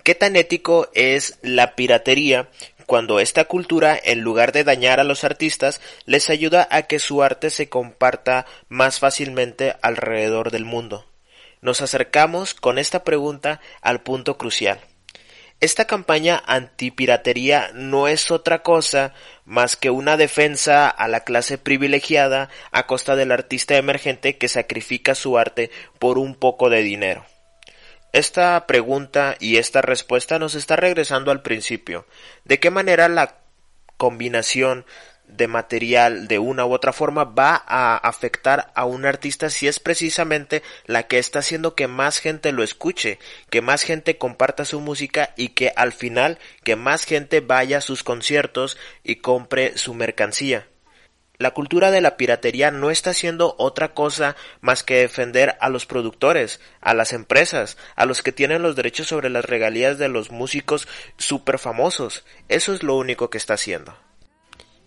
¿qué 0.04 0.16
tan 0.16 0.36
ético 0.36 0.90
es 0.94 1.38
la 1.42 1.76
piratería 1.76 2.50
cuando 2.88 3.20
esta 3.20 3.44
cultura, 3.46 4.00
en 4.02 4.22
lugar 4.22 4.54
de 4.54 4.64
dañar 4.64 5.02
a 5.02 5.04
los 5.04 5.26
artistas, 5.26 5.82
les 6.06 6.30
ayuda 6.32 6.68
a 6.72 6.84
que 6.84 7.00
su 7.00 7.22
arte 7.22 7.50
se 7.50 7.68
comparta 7.68 8.46
más 8.70 9.00
fácilmente 9.00 9.76
alrededor 9.82 10.52
del 10.52 10.64
mundo? 10.64 11.06
Nos 11.62 11.82
acercamos 11.82 12.54
con 12.54 12.80
esta 12.80 13.04
pregunta 13.04 13.60
al 13.82 14.02
punto 14.02 14.38
crucial. 14.38 14.80
Esta 15.60 15.86
campaña 15.86 16.42
antipiratería 16.46 17.72
no 17.74 18.08
es 18.08 18.32
otra 18.32 18.64
cosa 18.64 19.14
más 19.44 19.76
que 19.76 19.90
una 19.90 20.16
defensa 20.16 20.88
a 20.88 21.08
la 21.10 21.26
clase 21.26 21.58
privilegiada 21.58 22.50
a 22.72 22.88
costa 22.88 23.18
del 23.18 23.34
artista 23.34 23.76
emergente 23.76 24.38
que 24.38 24.48
sacrifica 24.48 25.14
su 25.14 25.38
arte 25.38 25.72
por 26.00 26.18
un 26.18 26.36
poco 26.36 26.70
de 26.70 26.84
dinero. 26.84 27.26
Esta 28.18 28.66
pregunta 28.66 29.36
y 29.40 29.58
esta 29.58 29.84
respuesta 29.84 30.40
nos 30.40 30.56
está 30.56 30.76
regresando 30.76 31.30
al 31.30 31.44
principio. 31.44 32.08
¿De 32.46 32.60
qué 32.60 32.72
manera 32.72 33.10
la 33.10 33.36
combinación 33.98 34.88
de 35.28 35.48
material 35.48 36.28
de 36.28 36.40
una 36.40 36.66
u 36.66 36.74
otra 36.74 36.94
forma 36.94 37.26
va 37.26 37.64
a 37.68 37.96
afectar 37.96 38.72
a 38.74 38.86
un 38.86 39.06
artista 39.06 39.52
si 39.52 39.68
es 39.68 39.80
precisamente 39.80 40.64
la 40.88 41.04
que 41.04 41.20
está 41.20 41.40
haciendo 41.40 41.76
que 41.76 41.88
más 41.88 42.18
gente 42.18 42.52
lo 42.54 42.64
escuche, 42.64 43.20
que 43.52 43.62
más 43.62 43.84
gente 43.84 44.18
comparta 44.18 44.66
su 44.66 44.80
música 44.80 45.36
y 45.38 45.50
que 45.50 45.72
al 45.76 45.94
final 45.94 46.40
que 46.64 46.76
más 46.76 47.04
gente 47.04 47.42
vaya 47.42 47.78
a 47.78 47.82
sus 47.82 48.02
conciertos 48.02 48.80
y 49.04 49.18
compre 49.18 49.78
su 49.78 49.94
mercancía. 49.94 50.66
La 51.40 51.52
cultura 51.52 51.92
de 51.92 52.02
la 52.02 52.18
piratería 52.18 52.72
no 52.72 52.90
está 52.90 53.12
haciendo 53.12 53.54
otra 53.60 53.94
cosa 53.94 54.36
más 54.60 54.82
que 54.82 54.96
defender 54.96 55.56
a 55.60 55.70
los 55.70 55.86
productores, 55.86 56.60
a 56.82 56.96
las 56.96 57.14
empresas, 57.14 57.78
a 57.96 58.08
los 58.08 58.24
que 58.24 58.32
tienen 58.32 58.64
los 58.64 58.76
derechos 58.76 59.10
sobre 59.10 59.30
las 59.30 59.46
regalías 59.46 60.00
de 60.00 60.10
los 60.10 60.32
músicos 60.32 60.88
super 61.20 61.60
famosos. 61.60 62.26
Eso 62.50 62.74
es 62.74 62.82
lo 62.82 62.96
único 62.96 63.30
que 63.30 63.38
está 63.38 63.54
haciendo. 63.54 63.96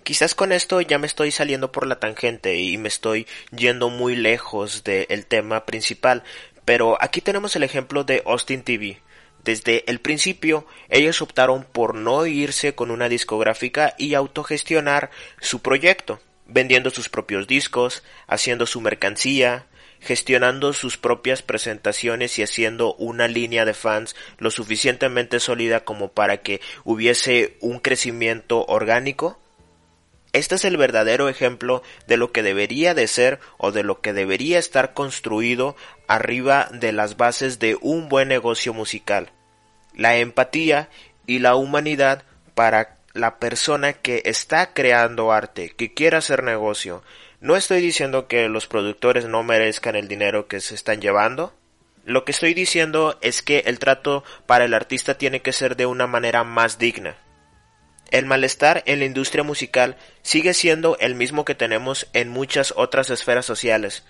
Quizás 0.03 0.35
con 0.35 0.51
esto 0.51 0.81
ya 0.81 0.99
me 0.99 1.07
estoy 1.07 1.31
saliendo 1.31 1.71
por 1.71 1.87
la 1.87 2.01
tangente 2.01 2.57
y 2.57 2.77
me 2.79 2.89
estoy 2.89 3.29
yendo 3.57 3.89
muy 3.89 4.17
lejos 4.17 4.83
del 4.83 5.27
tema 5.27 5.67
principal, 5.67 6.25
pero 6.65 6.99
aquí 7.01 7.21
tenemos 7.21 7.55
el 7.55 7.63
ejemplo 7.63 8.03
de 8.03 8.25
Austin 8.27 8.65
TV. 8.65 9.01
Desde 9.45 9.89
el 9.89 10.01
principio, 10.01 10.67
ellos 10.89 11.23
optaron 11.23 11.63
por 11.63 11.95
no 11.95 12.27
irse 12.27 12.75
con 12.75 12.91
una 12.91 13.09
discográfica 13.09 13.95
y 13.99 14.15
autogestionar 14.15 15.13
su 15.41 15.63
proyecto 15.63 16.19
vendiendo 16.51 16.91
sus 16.91 17.09
propios 17.09 17.47
discos, 17.47 18.03
haciendo 18.27 18.67
su 18.67 18.81
mercancía, 18.81 19.67
gestionando 20.01 20.73
sus 20.73 20.97
propias 20.97 21.43
presentaciones 21.43 22.39
y 22.39 22.43
haciendo 22.43 22.95
una 22.95 23.29
línea 23.29 23.65
de 23.65 23.75
fans 23.75 24.17
lo 24.39 24.51
suficientemente 24.51 25.41
sólida 25.41 25.85
como 25.85 26.13
para 26.13 26.39
que 26.39 26.61
hubiese 26.85 27.57
un 27.61 27.81
crecimiento 27.81 28.65
orgánico? 28.67 29.39
Este 30.33 30.55
es 30.55 30.65
el 30.65 30.77
verdadero 30.77 31.29
ejemplo 31.29 31.83
de 32.07 32.17
lo 32.17 32.31
que 32.31 32.43
debería 32.43 32.95
de 32.95 33.09
ser 33.09 33.41
o 33.59 33.73
de 33.73 33.83
lo 33.83 34.01
que 34.01 34.13
debería 34.13 34.59
estar 34.59 34.95
construido 34.95 35.77
arriba 36.07 36.69
de 36.73 36.93
las 36.93 37.17
bases 37.17 37.59
de 37.59 37.77
un 37.81 38.09
buen 38.09 38.29
negocio 38.29 38.73
musical. 38.73 39.33
La 39.95 40.17
empatía 40.19 40.89
y 41.27 41.41
la 41.41 41.57
humanidad 41.57 42.23
para 42.55 42.97
la 43.13 43.39
persona 43.39 43.93
que 43.93 44.23
está 44.25 44.73
creando 44.73 45.33
arte, 45.33 45.71
que 45.71 45.93
quiere 45.93 46.17
hacer 46.17 46.43
negocio. 46.43 47.03
No 47.41 47.57
estoy 47.57 47.81
diciendo 47.81 48.29
que 48.29 48.49
los 48.49 48.67
productores 48.67 49.27
no 49.27 49.43
merezcan 49.43 49.97
el 49.97 50.09
dinero 50.09 50.47
que 50.47 50.61
se 50.61 50.75
están 50.75 51.01
llevando. 51.01 51.55
Lo 52.05 52.25
que 52.25 52.33
estoy 52.33 52.55
diciendo 52.55 53.19
es 53.21 53.43
que 53.43 53.65
el 53.67 53.79
trato 53.79 54.25
para 54.47 54.65
el 54.65 54.75
artista 54.75 55.19
tiene 55.19 55.41
que 55.41 55.53
ser 55.53 55.77
de 55.77 55.87
una 55.87 56.07
manera 56.07 56.45
más 56.45 56.79
digna. 56.79 57.17
El 58.11 58.27
malestar 58.27 58.83
en 58.87 58.99
la 58.99 59.05
industria 59.05 59.45
musical 59.45 59.97
sigue 60.23 60.55
siendo 60.55 60.99
el 60.99 61.15
mismo 61.15 61.45
que 61.45 61.55
tenemos 61.55 62.09
en 62.13 62.29
muchas 62.29 62.75
otras 62.77 63.11
esferas 63.11 63.47
sociales. 63.47 64.05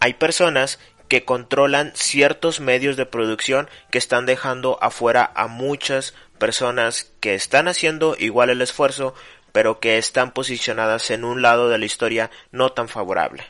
Hay 0.00 0.14
personas 0.14 0.78
que 1.14 1.24
controlan 1.24 1.92
ciertos 1.94 2.58
medios 2.58 2.96
de 2.96 3.06
producción 3.06 3.70
que 3.92 3.98
están 3.98 4.26
dejando 4.26 4.78
afuera 4.82 5.30
a 5.36 5.46
muchas 5.46 6.12
personas 6.40 7.12
que 7.20 7.36
están 7.36 7.68
haciendo 7.68 8.16
igual 8.18 8.50
el 8.50 8.60
esfuerzo, 8.60 9.14
pero 9.52 9.78
que 9.78 9.96
están 9.96 10.32
posicionadas 10.32 11.12
en 11.12 11.24
un 11.24 11.40
lado 11.40 11.68
de 11.68 11.78
la 11.78 11.84
historia 11.84 12.32
no 12.50 12.72
tan 12.72 12.88
favorable. 12.88 13.44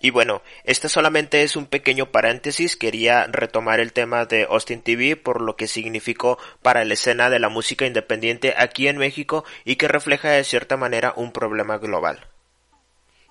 Y 0.00 0.10
bueno, 0.10 0.42
este 0.64 0.88
solamente 0.88 1.44
es 1.44 1.54
un 1.54 1.66
pequeño 1.66 2.10
paréntesis, 2.10 2.74
quería 2.74 3.28
retomar 3.28 3.78
el 3.78 3.92
tema 3.92 4.24
de 4.24 4.48
Austin 4.50 4.82
TV 4.82 5.14
por 5.14 5.40
lo 5.40 5.54
que 5.54 5.68
significó 5.68 6.36
para 6.62 6.84
la 6.84 6.94
escena 6.94 7.30
de 7.30 7.38
la 7.38 7.48
música 7.48 7.86
independiente 7.86 8.54
aquí 8.58 8.88
en 8.88 8.98
México 8.98 9.44
y 9.64 9.76
que 9.76 9.86
refleja 9.86 10.30
de 10.30 10.42
cierta 10.42 10.76
manera 10.76 11.12
un 11.14 11.30
problema 11.30 11.78
global. 11.78 12.26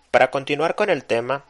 Para 0.10 0.32
continuar 0.32 0.76
con 0.76 0.90
el 0.90 1.04
tema, 1.04 1.44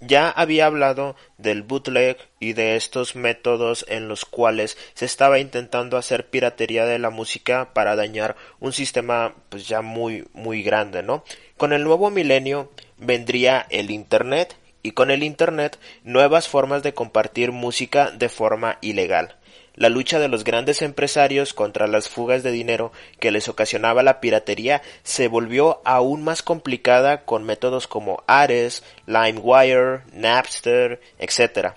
ya 0.00 0.28
había 0.30 0.66
hablado 0.66 1.16
del 1.38 1.62
bootleg 1.62 2.18
y 2.38 2.52
de 2.52 2.76
estos 2.76 3.16
métodos 3.16 3.84
en 3.88 4.08
los 4.08 4.24
cuales 4.24 4.76
se 4.94 5.04
estaba 5.04 5.38
intentando 5.38 5.96
hacer 5.96 6.28
piratería 6.28 6.84
de 6.84 6.98
la 6.98 7.10
música 7.10 7.72
para 7.72 7.96
dañar 7.96 8.36
un 8.60 8.72
sistema 8.72 9.34
pues 9.48 9.66
ya 9.66 9.82
muy 9.82 10.28
muy 10.32 10.62
grande, 10.62 11.02
¿no? 11.02 11.24
Con 11.56 11.72
el 11.72 11.84
nuevo 11.84 12.10
milenio 12.10 12.70
vendría 12.98 13.66
el 13.70 13.90
internet 13.90 14.56
y 14.82 14.92
con 14.92 15.10
el 15.10 15.22
internet 15.22 15.78
nuevas 16.04 16.48
formas 16.48 16.82
de 16.82 16.94
compartir 16.94 17.52
música 17.52 18.10
de 18.10 18.28
forma 18.28 18.78
ilegal 18.80 19.36
la 19.76 19.90
lucha 19.90 20.18
de 20.18 20.28
los 20.28 20.42
grandes 20.42 20.82
empresarios 20.82 21.54
contra 21.54 21.86
las 21.86 22.08
fugas 22.08 22.42
de 22.42 22.50
dinero 22.50 22.92
que 23.20 23.30
les 23.30 23.48
ocasionaba 23.48 24.02
la 24.02 24.20
piratería 24.20 24.82
se 25.02 25.28
volvió 25.28 25.80
aún 25.84 26.24
más 26.24 26.42
complicada 26.42 27.24
con 27.24 27.44
métodos 27.44 27.86
como 27.86 28.24
Ares, 28.26 28.82
LimeWire, 29.06 30.00
Napster, 30.12 31.00
etc. 31.18 31.74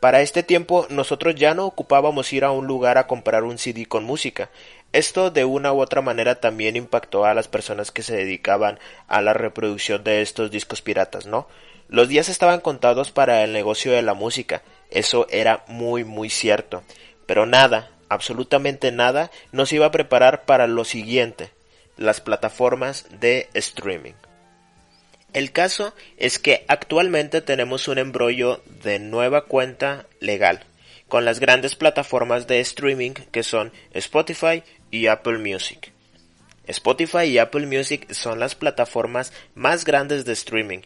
Para 0.00 0.20
este 0.20 0.42
tiempo 0.42 0.86
nosotros 0.90 1.34
ya 1.34 1.54
no 1.54 1.66
ocupábamos 1.66 2.32
ir 2.32 2.44
a 2.44 2.50
un 2.50 2.66
lugar 2.66 2.98
a 2.98 3.06
comprar 3.06 3.44
un 3.44 3.58
CD 3.58 3.86
con 3.86 4.04
música. 4.04 4.50
Esto 4.92 5.30
de 5.30 5.44
una 5.44 5.72
u 5.72 5.80
otra 5.80 6.02
manera 6.02 6.40
también 6.40 6.76
impactó 6.76 7.24
a 7.24 7.34
las 7.34 7.48
personas 7.48 7.90
que 7.90 8.02
se 8.02 8.16
dedicaban 8.16 8.78
a 9.08 9.22
la 9.22 9.34
reproducción 9.34 10.02
de 10.02 10.20
estos 10.20 10.50
discos 10.50 10.82
piratas, 10.82 11.26
¿no? 11.26 11.46
Los 11.88 12.08
días 12.08 12.28
estaban 12.28 12.60
contados 12.60 13.10
para 13.10 13.44
el 13.44 13.52
negocio 13.52 13.92
de 13.92 14.02
la 14.02 14.14
música, 14.14 14.62
eso 14.90 15.26
era 15.30 15.64
muy 15.68 16.04
muy 16.04 16.30
cierto. 16.30 16.82
Pero 17.30 17.46
nada, 17.46 17.88
absolutamente 18.08 18.90
nada, 18.90 19.30
nos 19.52 19.72
iba 19.72 19.86
a 19.86 19.92
preparar 19.92 20.46
para 20.46 20.66
lo 20.66 20.84
siguiente, 20.84 21.52
las 21.96 22.20
plataformas 22.20 23.06
de 23.20 23.48
streaming. 23.54 24.14
El 25.32 25.52
caso 25.52 25.94
es 26.16 26.40
que 26.40 26.64
actualmente 26.66 27.40
tenemos 27.40 27.86
un 27.86 27.98
embrollo 27.98 28.60
de 28.82 28.98
nueva 28.98 29.44
cuenta 29.44 30.06
legal 30.18 30.64
con 31.06 31.24
las 31.24 31.38
grandes 31.38 31.76
plataformas 31.76 32.48
de 32.48 32.58
streaming 32.58 33.12
que 33.12 33.44
son 33.44 33.72
Spotify 33.92 34.64
y 34.90 35.06
Apple 35.06 35.38
Music. 35.38 35.92
Spotify 36.66 37.26
y 37.26 37.38
Apple 37.38 37.66
Music 37.66 38.12
son 38.12 38.40
las 38.40 38.56
plataformas 38.56 39.32
más 39.54 39.84
grandes 39.84 40.24
de 40.24 40.32
streaming. 40.32 40.80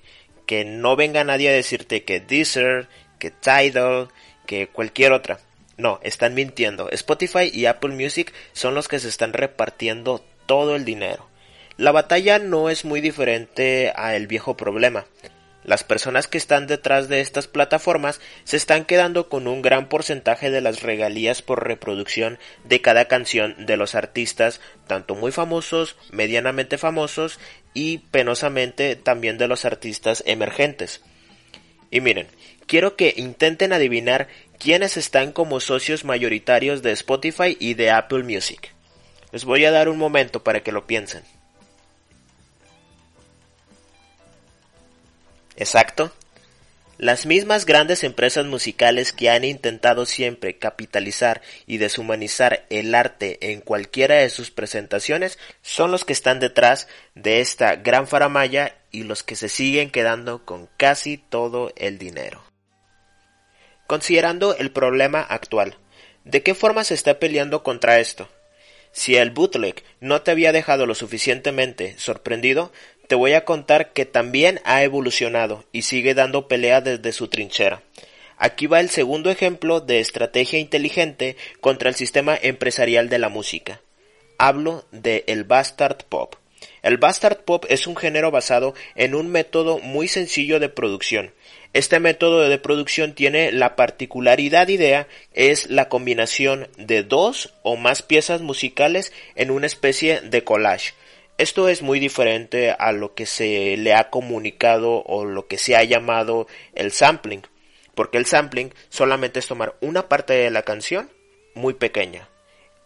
Que 0.45 0.67
no 0.67 0.95
venga 0.95 1.25
nadie 1.25 1.49
a 1.49 1.53
decirte 1.53 2.05
que 2.05 2.21
Deezer, 2.21 2.87
que 3.19 3.31
Tidal, 3.31 4.09
que 4.45 4.67
cualquier 4.67 5.13
otra. 5.13 5.41
No, 5.77 6.01
están 6.03 6.35
mintiendo. 6.35 6.91
Spotify 6.91 7.51
y 7.53 7.67
Apple 7.67 7.95
Music 7.95 8.33
son 8.53 8.75
los 8.75 8.89
que 8.89 9.01
se 9.01 9.09
están 9.09 9.33
repartiendo 9.33 10.25
todo 10.47 10.77
el 10.77 10.85
dinero. 10.85 11.29
La 11.77 11.91
batalla 11.91 12.39
no 12.39 12.71
es 12.71 12.85
muy 12.85 13.01
diferente 13.01 13.93
a 13.97 14.15
el 14.15 14.29
viejo 14.29 14.57
problema. 14.57 15.07
Las 15.65 15.83
personas 15.83 16.29
que 16.29 16.37
están 16.37 16.67
detrás 16.67 17.09
de 17.09 17.21
estas 17.21 17.49
plataformas 17.49 18.21
se 18.45 18.59
están 18.59 18.85
quedando 18.85 19.31
con 19.31 19.49
un 19.49 19.63
gran 19.63 19.89
porcentaje 19.89 20.51
de 20.51 20.61
las 20.61 20.83
regalías 20.83 21.41
por 21.41 21.67
reproducción 21.67 22.39
de 22.65 22.83
cada 22.83 23.07
canción 23.07 23.67
de 23.67 23.79
los 23.79 23.95
artistas, 23.95 24.61
tanto 24.87 25.15
muy 25.15 25.33
famosos, 25.33 25.97
medianamente 26.13 26.77
famosos 26.77 27.41
y 27.73 27.99
penosamente 27.99 28.95
también 28.95 29.39
de 29.39 29.49
los 29.49 29.65
artistas 29.65 30.23
emergentes. 30.27 31.01
Y 31.91 32.03
miren, 32.03 32.27
quiero 32.67 32.95
que 32.95 33.15
intenten 33.17 33.73
adivinar 33.73 34.29
quiénes 34.59 34.97
están 34.97 35.33
como 35.33 35.61
socios 35.61 36.05
mayoritarios 36.05 36.83
de 36.83 36.93
Spotify 36.93 37.57
y 37.59 37.75
de 37.75 37.91
Apple 37.91 38.23
Music. 38.23 38.73
Les 39.33 39.45
voy 39.45 39.65
a 39.65 39.71
dar 39.71 39.89
un 39.89 39.99
momento 39.99 40.43
para 40.45 40.63
que 40.63 40.73
lo 40.73 40.87
piensen. 40.87 41.23
Exacto. 45.57 46.13
Las 46.97 47.27
mismas 47.27 47.67
grandes 47.67 48.05
empresas 48.05 48.47
musicales 48.47 49.13
que 49.13 49.29
han 49.29 49.45
intentado 49.45 50.07
siempre 50.07 50.59
capitalizar 50.59 51.43
y 51.67 51.79
deshumanizar 51.79 52.65
el 52.71 52.95
arte 52.95 53.51
en 53.51 53.61
cualquiera 53.61 54.17
de 54.17 54.31
sus 54.31 54.53
presentaciones 54.53 55.39
son 55.61 55.91
los 55.91 56.05
que 56.05 56.13
están 56.13 56.39
detrás 56.39 56.87
de 57.17 57.41
esta 57.41 57.75
gran 57.75 58.07
faramaya 58.07 58.77
y 58.93 59.03
los 59.03 59.25
que 59.25 59.35
se 59.35 59.49
siguen 59.49 59.91
quedando 59.91 60.45
con 60.45 60.69
casi 60.77 61.19
todo 61.19 61.73
el 61.75 61.99
dinero. 61.99 62.54
Considerando 63.87 64.57
el 64.57 64.71
problema 64.71 65.21
actual, 65.21 65.77
¿de 66.25 66.43
qué 66.43 66.55
forma 66.55 66.85
se 66.85 66.95
está 66.95 67.19
peleando 67.19 67.63
contra 67.63 68.01
esto? 68.01 68.29
Si 68.93 69.17
el 69.17 69.31
bootleg 69.31 69.83
no 70.01 70.23
te 70.23 70.31
había 70.31 70.53
dejado 70.53 70.87
lo 70.87 70.95
suficientemente 70.95 71.95
sorprendido, 71.99 72.73
te 73.09 73.15
voy 73.15 73.35
a 73.35 73.45
contar 73.45 73.93
que 73.93 74.07
también 74.07 74.61
ha 74.65 74.83
evolucionado 74.83 75.65
y 75.73 75.83
sigue 75.83 76.15
dando 76.15 76.49
pelea 76.49 76.81
desde 76.81 77.13
su 77.13 77.29
trinchera. 77.29 77.83
Aquí 78.39 78.67
va 78.67 78.81
el 78.81 78.89
segundo 78.89 79.31
ejemplo 79.31 79.81
de 79.81 80.01
estrategia 80.01 80.59
inteligente 80.59 81.37
contra 81.61 81.89
el 81.89 81.95
sistema 81.95 82.39
empresarial 82.41 83.09
de 83.09 83.19
la 83.19 83.29
música. 83.29 83.81
Hablo 84.39 84.85
de 84.93 85.25
el 85.27 85.45
bastard 85.45 86.05
pop. 86.09 86.37
El 86.83 86.97
bastard 86.97 87.39
pop 87.45 87.65
es 87.69 87.87
un 87.87 87.97
género 87.97 88.31
basado 88.31 88.75
en 88.95 89.15
un 89.15 89.29
método 89.29 89.79
muy 89.79 90.09
sencillo 90.09 90.59
de 90.59 90.69
producción. 90.69 91.33
Este 91.75 91.99
método 91.99 92.49
de 92.49 92.59
producción 92.59 93.15
tiene 93.15 93.51
la 93.51 93.75
particularidad 93.75 94.69
idea 94.69 95.09
es 95.33 95.69
la 95.69 95.89
combinación 95.89 96.69
de 96.79 97.03
dos 97.03 97.53
o 97.65 97.77
más 97.77 98.03
piezas 98.03 98.43
musicales 98.43 99.13
en 99.35 99.51
una 99.51 99.67
especie 99.67 100.21
de 100.21 100.45
collage. 100.45 100.95
Esto 101.37 101.69
es 101.69 101.83
muy 101.83 101.99
diferente 101.99 102.71
a 102.71 102.93
lo 102.93 103.15
que 103.15 103.27
se 103.27 103.77
le 103.77 103.93
ha 103.93 104.09
comunicado 104.09 105.03
o 105.03 105.25
lo 105.25 105.49
que 105.49 105.59
se 105.59 105.75
ha 105.75 105.83
llamado 105.83 106.47
el 106.77 106.93
sampling, 106.93 107.43
porque 107.97 108.19
el 108.19 108.27
sampling 108.27 108.73
solamente 108.89 109.41
es 109.41 109.49
tomar 109.49 109.75
una 109.81 110.09
parte 110.09 110.33
de 110.35 110.53
la 110.53 110.63
canción 110.63 111.11
muy 111.55 111.75
pequeña. 111.75 112.29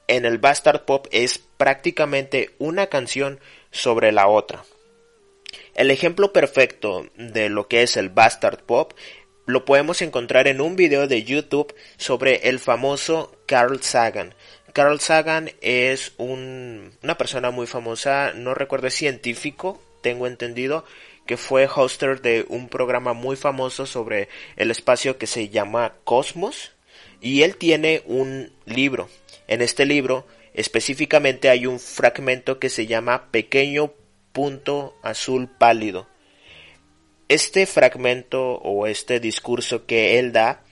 En 0.07 0.25
el 0.25 0.39
Bastard 0.39 0.87
Pop 0.87 1.09
es 1.11 1.37
prácticamente 1.59 2.53
una 2.57 2.87
canción 2.87 3.39
sobre 3.71 4.13
la 4.13 4.29
otra. 4.29 4.65
El 5.79 5.93
ejemplo 5.93 6.33
perfecto 6.33 7.07
de 7.15 7.49
lo 7.49 7.69
que 7.69 7.83
es 7.83 7.97
el 7.97 8.09
Bastard 8.09 8.65
Pop 8.65 8.95
lo 9.47 9.65
podemos 9.65 10.03
encontrar 10.03 10.49
en 10.49 10.61
un 10.61 10.75
video 10.75 11.07
de 11.07 11.23
YouTube 11.23 11.73
sobre 11.97 12.49
el 12.49 12.59
famoso 12.59 13.33
Carl 13.47 13.81
Sagan. 13.81 14.35
Carl 14.73 14.99
Sagan 14.99 15.53
es 15.61 16.15
una 16.19 17.17
persona 17.17 17.53
muy 17.53 17.69
famosa, 17.69 18.33
no 18.35 18.55
recuerdo, 18.55 18.91
científico, 18.91 19.81
tengo 20.03 20.27
entendido, 20.27 20.85
que 21.27 21.37
fue 21.37 21.69
hoster 21.69 22.23
de 22.23 22.45
un 22.49 22.69
programa 22.69 23.13
muy 23.13 23.37
famoso 23.37 23.87
sobre 23.87 24.29
el 24.57 24.73
espacio 24.73 25.17
que 25.17 25.29
se 25.29 25.49
llama 25.49 25.95
Cosmos. 26.03 26.73
Y 27.21 27.43
él 27.43 27.55
tiene 27.55 28.03
un 28.07 28.51
libro. 28.67 29.09
En 29.47 29.63
este 29.63 29.87
libro 29.87 30.27
específicamente 30.55 31.51
hay 31.51 31.67
un 31.67 31.79
fragmento 31.79 32.59
que 32.59 32.69
se 32.69 32.89
llama 32.89 33.31
Pequeño 33.31 33.93
punto 34.39 34.97
azul 35.03 35.49
pálido. 35.49 36.07
Este 37.27 37.67
fragmento 37.67 38.55
o 38.63 38.87
este 38.87 39.19
discurso 39.19 39.85
que 39.85 40.21
él 40.21 40.31
da 40.31 40.63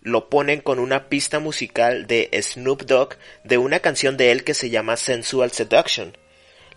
lo 0.00 0.30
ponen 0.30 0.62
con 0.62 0.78
una 0.78 1.10
pista 1.10 1.38
musical 1.38 2.06
de 2.06 2.30
Snoop 2.40 2.84
Dogg 2.84 3.18
de 3.44 3.58
una 3.58 3.80
canción 3.80 4.16
de 4.16 4.30
él 4.32 4.42
que 4.42 4.54
se 4.54 4.70
llama 4.70 4.96
Sensual 4.96 5.50
Seduction. 5.50 6.16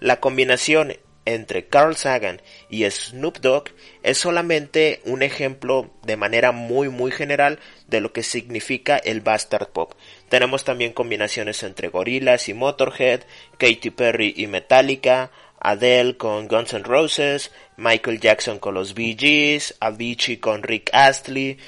La 0.02 0.20
combinación 0.20 0.98
entre 1.24 1.68
Carl 1.70 1.96
Sagan 1.96 2.42
y 2.70 2.84
Snoop 2.92 3.38
Dogg 3.38 3.70
es 4.04 4.18
solamente 4.18 5.00
un 5.06 5.24
ejemplo 5.24 5.94
de 6.04 6.18
manera 6.18 6.52
muy 6.52 6.90
muy 6.90 7.12
general 7.12 7.58
de 7.88 8.02
lo 8.02 8.12
que 8.12 8.22
significa 8.22 8.98
el 8.98 9.22
bastard 9.22 9.70
pop. 9.70 9.94
Tenemos 10.34 10.64
también 10.64 10.94
combinaciones 10.94 11.62
entre 11.62 11.90
Gorillaz 11.90 12.50
y 12.50 12.56
Motorhead, 12.56 13.22
Katy 13.60 13.92
Perry 13.92 14.34
y 14.36 14.48
Metallica, 14.48 15.30
Adele 15.60 16.18
con 16.18 16.48
Guns 16.48 16.74
N' 16.74 16.82
Roses, 16.82 17.52
Michael 17.78 18.20
Jackson 18.20 18.58
con 18.58 18.74
los 18.74 18.96
Bee 18.96 19.16
Gees, 19.16 19.76
Avicii 19.80 20.38
con 20.38 20.64
Rick 20.64 20.90
Astley. 20.92 21.60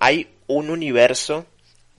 Hay 0.00 0.28
un 0.48 0.68
universo 0.68 1.46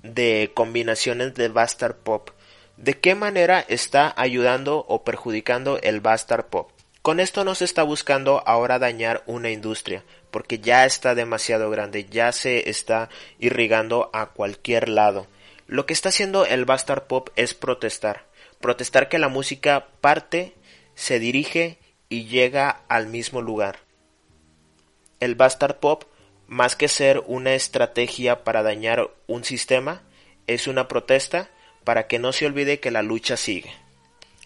de 0.03 0.51
combinaciones 0.53 1.33
de 1.33 1.47
bastard 1.47 1.95
pop. 1.95 2.29
¿De 2.77 2.99
qué 2.99 3.15
manera 3.15 3.65
está 3.67 4.13
ayudando 4.15 4.85
o 4.87 5.03
perjudicando 5.03 5.79
el 5.81 6.01
bastard 6.01 6.45
pop? 6.45 6.69
Con 7.01 7.19
esto 7.19 7.43
no 7.43 7.55
se 7.55 7.65
está 7.65 7.81
buscando 7.81 8.43
ahora 8.45 8.77
dañar 8.77 9.23
una 9.25 9.49
industria, 9.49 10.03
porque 10.29 10.59
ya 10.59 10.85
está 10.85 11.15
demasiado 11.15 11.71
grande, 11.71 12.05
ya 12.05 12.31
se 12.31 12.69
está 12.69 13.09
irrigando 13.39 14.11
a 14.13 14.27
cualquier 14.27 14.87
lado. 14.87 15.25
Lo 15.71 15.85
que 15.85 15.93
está 15.93 16.09
haciendo 16.09 16.45
el 16.45 16.65
bastard 16.65 17.03
pop 17.03 17.29
es 17.37 17.53
protestar, 17.53 18.25
protestar 18.59 19.07
que 19.07 19.19
la 19.19 19.29
música 19.29 19.87
parte 20.01 20.53
se 20.95 21.17
dirige 21.17 21.77
y 22.09 22.25
llega 22.25 22.81
al 22.89 23.07
mismo 23.07 23.41
lugar. 23.41 23.79
El 25.21 25.35
Bastard 25.35 25.77
Pop, 25.77 26.03
más 26.45 26.75
que 26.75 26.89
ser 26.89 27.23
una 27.25 27.53
estrategia 27.53 28.43
para 28.43 28.63
dañar 28.63 29.11
un 29.27 29.45
sistema, 29.45 30.01
es 30.45 30.67
una 30.67 30.89
protesta 30.89 31.49
para 31.85 32.05
que 32.05 32.19
no 32.19 32.33
se 32.33 32.47
olvide 32.47 32.81
que 32.81 32.91
la 32.91 33.01
lucha 33.01 33.37
sigue. 33.37 33.71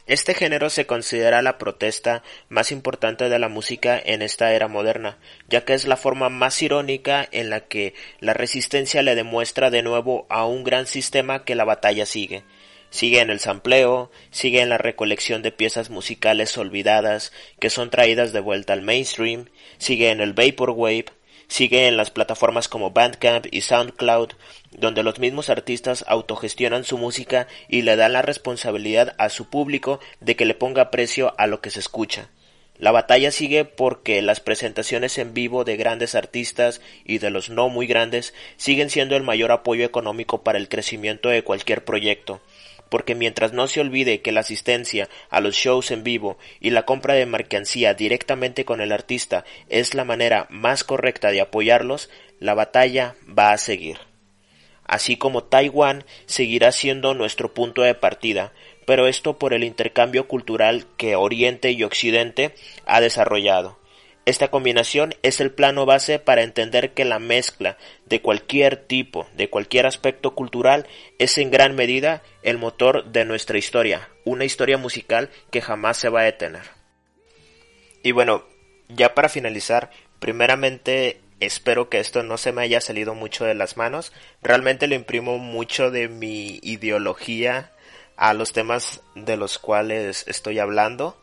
Este 0.07 0.35
género 0.35 0.69
se 0.69 0.85
considera 0.85 1.41
la 1.41 1.57
protesta 1.57 2.21
más 2.47 2.71
importante 2.71 3.27
de 3.27 3.39
la 3.39 3.49
música 3.49 3.99
en 4.03 4.21
esta 4.21 4.53
era 4.53 4.67
moderna, 4.67 5.17
ya 5.49 5.65
que 5.65 5.73
es 5.73 5.87
la 5.87 5.97
forma 5.97 6.29
más 6.29 6.61
irónica 6.61 7.27
en 7.31 7.49
la 7.49 7.61
que 7.61 7.95
la 8.19 8.33
resistencia 8.33 9.01
le 9.01 9.15
demuestra 9.15 9.71
de 9.71 9.81
nuevo 9.81 10.27
a 10.29 10.45
un 10.45 10.63
gran 10.63 10.85
sistema 10.85 11.43
que 11.43 11.55
la 11.55 11.65
batalla 11.65 12.05
sigue, 12.05 12.43
Sigue 12.95 13.19
en 13.19 13.29
el 13.29 13.41
sampleo, 13.41 14.09
sigue 14.31 14.61
en 14.61 14.69
la 14.69 14.77
recolección 14.77 15.41
de 15.41 15.51
piezas 15.51 15.89
musicales 15.89 16.57
olvidadas 16.57 17.33
que 17.59 17.69
son 17.69 17.89
traídas 17.89 18.31
de 18.31 18.39
vuelta 18.39 18.71
al 18.71 18.83
mainstream, 18.83 19.49
sigue 19.79 20.11
en 20.11 20.21
el 20.21 20.31
vaporwave, 20.31 21.07
sigue 21.47 21.87
en 21.87 21.97
las 21.97 22.09
plataformas 22.09 22.69
como 22.69 22.91
Bandcamp 22.91 23.47
y 23.51 23.59
SoundCloud, 23.59 24.29
donde 24.77 25.03
los 25.03 25.19
mismos 25.19 25.49
artistas 25.49 26.05
autogestionan 26.07 26.83
su 26.83 26.97
música 26.97 27.47
y 27.67 27.81
le 27.81 27.95
dan 27.95 28.13
la 28.13 28.21
responsabilidad 28.21 29.15
a 29.17 29.29
su 29.29 29.49
público 29.49 29.99
de 30.19 30.35
que 30.35 30.45
le 30.45 30.53
ponga 30.53 30.91
precio 30.91 31.33
a 31.38 31.47
lo 31.47 31.61
que 31.61 31.71
se 31.71 31.79
escucha. 31.79 32.29
La 32.77 32.91
batalla 32.91 33.31
sigue 33.31 33.63
porque 33.63 34.21
las 34.21 34.41
presentaciones 34.41 35.17
en 35.17 35.33
vivo 35.33 35.63
de 35.63 35.77
grandes 35.77 36.13
artistas 36.13 36.81
y 37.05 37.19
de 37.19 37.29
los 37.29 37.49
no 37.49 37.69
muy 37.69 37.88
grandes 37.88 38.33
siguen 38.57 38.89
siendo 38.89 39.15
el 39.15 39.23
mayor 39.23 39.51
apoyo 39.51 39.85
económico 39.85 40.43
para 40.43 40.57
el 40.57 40.67
crecimiento 40.67 41.29
de 41.29 41.43
cualquier 41.43 41.85
proyecto 41.85 42.41
porque 42.89 43.15
mientras 43.15 43.53
no 43.53 43.67
se 43.67 43.81
olvide 43.81 44.21
que 44.21 44.31
la 44.31 44.41
asistencia 44.41 45.09
a 45.29 45.41
los 45.41 45.55
shows 45.55 45.91
en 45.91 46.03
vivo 46.03 46.38
y 46.59 46.69
la 46.69 46.83
compra 46.83 47.13
de 47.13 47.25
mercancía 47.25 47.93
directamente 47.93 48.65
con 48.65 48.81
el 48.81 48.91
artista 48.91 49.43
es 49.69 49.93
la 49.93 50.05
manera 50.05 50.47
más 50.49 50.83
correcta 50.83 51.31
de 51.31 51.41
apoyarlos, 51.41 52.09
la 52.39 52.53
batalla 52.53 53.15
va 53.27 53.51
a 53.51 53.57
seguir. 53.57 53.97
Así 54.86 55.17
como 55.17 55.43
Taiwán 55.43 56.06
seguirá 56.26 56.71
siendo 56.71 57.13
nuestro 57.13 57.54
punto 57.54 57.82
de 57.82 57.95
partida, 57.95 58.54
pero 58.86 59.08
esto 59.08 59.39
por 59.39 59.54
el 59.54 59.63
intercambio 59.63 60.28
cultural 60.28 60.86
que 60.98 61.15
Oriente 61.15 61.71
y 61.71 61.84
Occidente 61.84 62.54
ha 62.86 63.02
desarrollado. 63.02 63.80
Esta 64.26 64.48
combinación 64.50 65.13
es 65.21 65.39
el 65.39 65.52
plano 65.52 65.86
base 65.86 66.17
para 66.17 66.41
entender 66.41 66.93
que 66.93 67.06
la 67.06 67.19
mezcla 67.19 67.78
de 68.06 68.21
cualquier 68.21 68.76
tipo, 68.76 69.28
de 69.36 69.52
cualquier 69.52 69.86
aspecto 69.86 70.34
cultural, 70.34 70.88
es 71.19 71.38
en 71.38 71.52
gran 71.52 71.76
medida 71.76 72.24
el 72.41 72.58
motor 72.58 73.06
de 73.12 73.24
nuestra 73.24 73.60
historia, 73.60 74.10
una 74.24 74.45
historia 74.45 74.80
musical 74.80 75.30
que 75.52 75.62
jamás 75.62 75.98
se 75.98 76.10
va 76.10 76.21
a 76.21 76.26
detener. 76.26 76.63
Y 78.02 78.13
bueno, 78.13 78.45
ya 78.89 79.13
para 79.13 79.30
finalizar, 79.30 79.91
primeramente 80.19 81.21
espero 81.39 81.89
que 81.89 82.00
esto 82.00 82.24
no 82.24 82.38
se 82.38 82.52
me 82.52 82.62
haya 82.62 82.82
salido 82.82 83.15
mucho 83.15 83.45
de 83.45 83.56
las 83.56 83.78
manos, 83.78 84.13
realmente 84.41 84.88
le 84.88 84.95
imprimo 84.95 85.38
mucho 85.38 85.91
de 85.91 86.08
mi 86.08 86.60
ideología 86.63 87.71
a 88.17 88.34
los 88.34 88.54
temas 88.54 89.02
de 89.15 89.38
los 89.38 89.60
cuales 89.60 90.26
estoy 90.28 90.60
hablando 90.60 91.17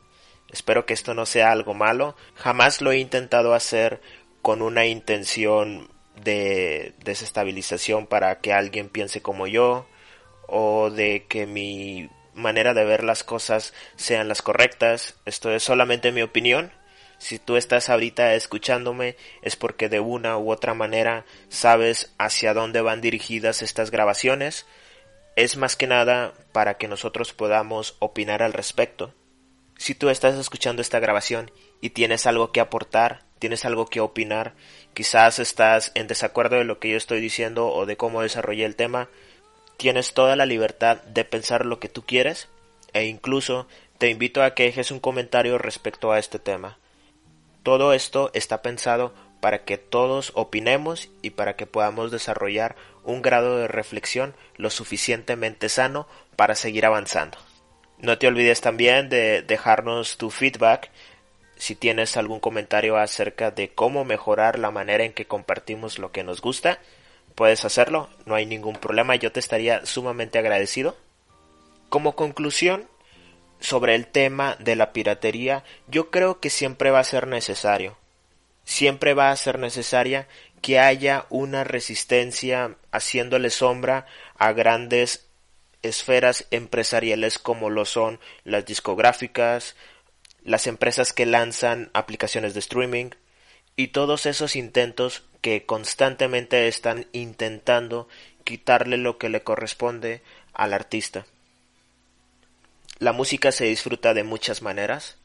Espero 0.52 0.84
que 0.84 0.92
esto 0.92 1.14
no 1.14 1.24
sea 1.24 1.50
algo 1.50 1.72
malo. 1.72 2.14
Jamás 2.36 2.82
lo 2.82 2.92
he 2.92 2.98
intentado 2.98 3.54
hacer 3.54 4.02
con 4.42 4.60
una 4.60 4.84
intención 4.84 5.88
de 6.22 6.94
desestabilización 7.02 8.06
para 8.06 8.38
que 8.40 8.52
alguien 8.52 8.90
piense 8.90 9.22
como 9.22 9.46
yo 9.46 9.86
o 10.46 10.90
de 10.90 11.24
que 11.26 11.46
mi 11.46 12.10
manera 12.34 12.74
de 12.74 12.84
ver 12.84 13.02
las 13.02 13.24
cosas 13.24 13.72
sean 13.96 14.28
las 14.28 14.42
correctas. 14.42 15.16
Esto 15.24 15.50
es 15.50 15.62
solamente 15.62 16.12
mi 16.12 16.20
opinión. 16.20 16.70
Si 17.22 17.38
tú 17.38 17.56
estás 17.56 17.88
ahorita 17.88 18.34
escuchándome 18.34 19.14
es 19.42 19.54
porque 19.54 19.88
de 19.88 20.00
una 20.00 20.38
u 20.38 20.50
otra 20.50 20.74
manera 20.74 21.24
sabes 21.48 22.12
hacia 22.18 22.52
dónde 22.52 22.80
van 22.80 23.00
dirigidas 23.00 23.62
estas 23.62 23.92
grabaciones. 23.92 24.66
Es 25.36 25.56
más 25.56 25.76
que 25.76 25.86
nada 25.86 26.34
para 26.50 26.78
que 26.78 26.88
nosotros 26.88 27.32
podamos 27.32 27.94
opinar 28.00 28.42
al 28.42 28.52
respecto. 28.52 29.14
Si 29.76 29.94
tú 29.94 30.08
estás 30.08 30.34
escuchando 30.36 30.82
esta 30.82 30.98
grabación 30.98 31.52
y 31.80 31.90
tienes 31.90 32.26
algo 32.26 32.50
que 32.50 32.58
aportar, 32.58 33.22
tienes 33.38 33.64
algo 33.64 33.86
que 33.86 34.00
opinar, 34.00 34.54
quizás 34.92 35.38
estás 35.38 35.92
en 35.94 36.08
desacuerdo 36.08 36.56
de 36.56 36.64
lo 36.64 36.80
que 36.80 36.90
yo 36.90 36.96
estoy 36.96 37.20
diciendo 37.20 37.68
o 37.68 37.86
de 37.86 37.96
cómo 37.96 38.22
desarrollé 38.22 38.64
el 38.64 38.74
tema, 38.74 39.08
tienes 39.76 40.12
toda 40.12 40.34
la 40.34 40.44
libertad 40.44 41.00
de 41.04 41.24
pensar 41.24 41.66
lo 41.66 41.78
que 41.78 41.88
tú 41.88 42.02
quieres 42.04 42.48
e 42.92 43.04
incluso 43.04 43.68
te 43.98 44.10
invito 44.10 44.42
a 44.42 44.54
que 44.54 44.64
dejes 44.64 44.90
un 44.90 44.98
comentario 44.98 45.56
respecto 45.56 46.10
a 46.10 46.18
este 46.18 46.40
tema. 46.40 46.78
Todo 47.62 47.92
esto 47.92 48.30
está 48.34 48.62
pensado 48.62 49.14
para 49.40 49.64
que 49.64 49.78
todos 49.78 50.32
opinemos 50.34 51.10
y 51.20 51.30
para 51.30 51.56
que 51.56 51.66
podamos 51.66 52.10
desarrollar 52.10 52.76
un 53.04 53.22
grado 53.22 53.58
de 53.58 53.68
reflexión 53.68 54.34
lo 54.56 54.70
suficientemente 54.70 55.68
sano 55.68 56.06
para 56.36 56.54
seguir 56.54 56.86
avanzando. 56.86 57.38
No 57.98 58.18
te 58.18 58.26
olvides 58.26 58.60
también 58.60 59.08
de 59.08 59.42
dejarnos 59.42 60.16
tu 60.16 60.30
feedback 60.30 60.90
si 61.56 61.76
tienes 61.76 62.16
algún 62.16 62.40
comentario 62.40 62.96
acerca 62.96 63.52
de 63.52 63.68
cómo 63.68 64.04
mejorar 64.04 64.58
la 64.58 64.72
manera 64.72 65.04
en 65.04 65.12
que 65.12 65.26
compartimos 65.26 66.00
lo 66.00 66.10
que 66.10 66.24
nos 66.24 66.40
gusta. 66.40 66.80
puedes 67.36 67.64
hacerlo, 67.64 68.10
no 68.26 68.34
hay 68.34 68.44
ningún 68.44 68.76
problema, 68.76 69.16
yo 69.16 69.32
te 69.32 69.40
estaría 69.40 69.86
sumamente 69.86 70.38
agradecido. 70.38 70.96
Como 71.88 72.14
conclusión, 72.16 72.88
sobre 73.62 73.94
el 73.94 74.06
tema 74.06 74.56
de 74.58 74.76
la 74.76 74.92
piratería, 74.92 75.64
yo 75.86 76.10
creo 76.10 76.40
que 76.40 76.50
siempre 76.50 76.90
va 76.90 76.98
a 76.98 77.04
ser 77.04 77.28
necesario. 77.28 77.96
Siempre 78.64 79.14
va 79.14 79.30
a 79.30 79.36
ser 79.36 79.58
necesaria 79.58 80.28
que 80.60 80.78
haya 80.78 81.26
una 81.30 81.64
resistencia 81.64 82.76
haciéndole 82.90 83.50
sombra 83.50 84.06
a 84.36 84.52
grandes 84.52 85.26
esferas 85.82 86.46
empresariales 86.50 87.38
como 87.38 87.70
lo 87.70 87.84
son 87.84 88.20
las 88.44 88.66
discográficas, 88.66 89.76
las 90.44 90.66
empresas 90.66 91.12
que 91.12 91.26
lanzan 91.26 91.90
aplicaciones 91.92 92.54
de 92.54 92.60
streaming 92.60 93.10
y 93.76 93.88
todos 93.88 94.26
esos 94.26 94.56
intentos 94.56 95.22
que 95.40 95.66
constantemente 95.66 96.68
están 96.68 97.06
intentando 97.12 98.08
quitarle 98.44 98.96
lo 98.96 99.18
que 99.18 99.28
le 99.28 99.42
corresponde 99.42 100.22
al 100.52 100.72
artista. 100.72 101.26
La 103.02 103.12
música 103.12 103.50
se 103.50 103.64
disfruta 103.64 104.14
de 104.14 104.22
muchas 104.22 104.62
maneras, 104.62 105.16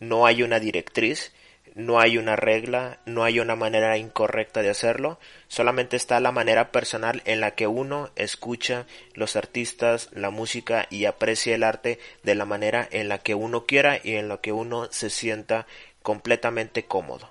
no 0.00 0.26
hay 0.26 0.42
una 0.42 0.60
directriz, 0.60 1.32
no 1.74 1.98
hay 1.98 2.18
una 2.18 2.36
regla, 2.36 2.98
no 3.06 3.24
hay 3.24 3.40
una 3.40 3.56
manera 3.56 3.96
incorrecta 3.96 4.60
de 4.60 4.68
hacerlo, 4.68 5.18
solamente 5.48 5.96
está 5.96 6.20
la 6.20 6.30
manera 6.30 6.70
personal 6.72 7.22
en 7.24 7.40
la 7.40 7.52
que 7.52 7.66
uno 7.66 8.10
escucha 8.16 8.86
los 9.14 9.34
artistas, 9.34 10.10
la 10.12 10.28
música 10.28 10.88
y 10.90 11.06
aprecia 11.06 11.54
el 11.54 11.62
arte 11.62 11.98
de 12.22 12.34
la 12.34 12.44
manera 12.44 12.86
en 12.92 13.08
la 13.08 13.16
que 13.16 13.34
uno 13.34 13.64
quiera 13.64 13.98
y 14.04 14.16
en 14.16 14.28
la 14.28 14.42
que 14.42 14.52
uno 14.52 14.86
se 14.92 15.08
sienta 15.08 15.66
completamente 16.02 16.84
cómodo. 16.84 17.30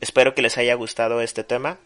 Espero 0.00 0.32
que 0.32 0.42
les 0.42 0.56
haya 0.58 0.74
gustado 0.74 1.22
este 1.22 1.42
tema. 1.42 1.80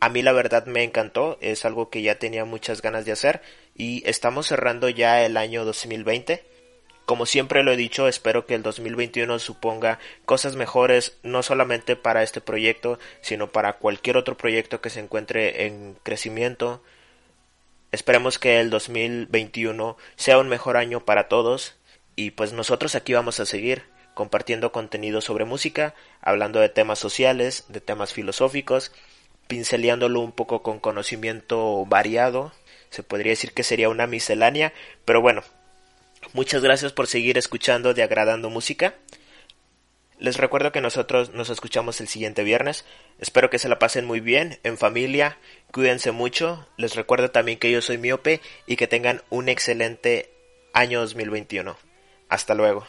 A 0.00 0.08
mí 0.08 0.20
la 0.20 0.32
verdad 0.32 0.66
me 0.66 0.82
encantó, 0.82 1.38
es 1.40 1.64
algo 1.64 1.90
que 1.90 2.02
ya 2.02 2.18
tenía 2.18 2.44
muchas 2.44 2.82
ganas 2.82 3.04
de 3.04 3.12
hacer 3.12 3.40
y 3.74 4.02
estamos 4.08 4.46
cerrando 4.46 4.88
ya 4.88 5.24
el 5.24 5.36
año 5.36 5.64
2020 5.64 6.54
como 7.04 7.26
siempre 7.26 7.62
lo 7.62 7.72
he 7.72 7.76
dicho, 7.76 8.08
espero 8.08 8.46
que 8.46 8.54
el 8.54 8.62
2021 8.62 9.38
suponga 9.38 9.98
cosas 10.24 10.56
mejores 10.56 11.18
no 11.22 11.42
solamente 11.42 11.96
para 11.96 12.22
este 12.22 12.40
proyecto, 12.40 12.98
sino 13.20 13.52
para 13.52 13.74
cualquier 13.74 14.16
otro 14.16 14.38
proyecto 14.38 14.80
que 14.80 14.88
se 14.88 15.00
encuentre 15.00 15.66
en 15.66 15.98
crecimiento. 16.02 16.82
Esperemos 17.92 18.38
que 18.38 18.58
el 18.58 18.70
2021 18.70 19.98
sea 20.16 20.38
un 20.38 20.48
mejor 20.48 20.78
año 20.78 21.04
para 21.04 21.28
todos 21.28 21.74
y 22.16 22.30
pues 22.30 22.54
nosotros 22.54 22.94
aquí 22.94 23.12
vamos 23.12 23.38
a 23.38 23.46
seguir 23.46 23.84
compartiendo 24.14 24.72
contenido 24.72 25.20
sobre 25.20 25.44
música, 25.44 25.94
hablando 26.22 26.60
de 26.60 26.70
temas 26.70 26.98
sociales, 27.00 27.64
de 27.68 27.80
temas 27.82 28.14
filosóficos, 28.14 28.92
pinceleándolo 29.46 30.20
un 30.20 30.32
poco 30.32 30.62
con 30.62 30.80
conocimiento 30.80 31.84
variado. 31.84 32.52
Se 32.94 33.02
podría 33.02 33.32
decir 33.32 33.52
que 33.52 33.62
sería 33.62 33.88
una 33.88 34.06
miscelánea, 34.06 34.72
pero 35.04 35.20
bueno, 35.20 35.42
Muchas 36.32 36.62
gracias 36.62 36.92
por 36.92 37.06
seguir 37.06 37.38
escuchando 37.38 37.94
de 37.94 38.02
Agradando 38.02 38.50
Música. 38.50 38.94
Les 40.18 40.36
recuerdo 40.36 40.72
que 40.72 40.80
nosotros 40.80 41.32
nos 41.34 41.50
escuchamos 41.50 42.00
el 42.00 42.08
siguiente 42.08 42.42
viernes. 42.44 42.84
Espero 43.18 43.50
que 43.50 43.58
se 43.58 43.68
la 43.68 43.78
pasen 43.78 44.04
muy 44.04 44.20
bien, 44.20 44.58
en 44.62 44.78
familia, 44.78 45.38
cuídense 45.70 46.12
mucho. 46.12 46.66
Les 46.76 46.94
recuerdo 46.94 47.30
también 47.30 47.58
que 47.58 47.70
yo 47.70 47.82
soy 47.82 47.98
miope 47.98 48.40
y 48.66 48.76
que 48.76 48.88
tengan 48.88 49.22
un 49.30 49.48
excelente 49.48 50.30
año 50.72 51.00
2021. 51.00 51.76
Hasta 52.28 52.54
luego. 52.54 52.86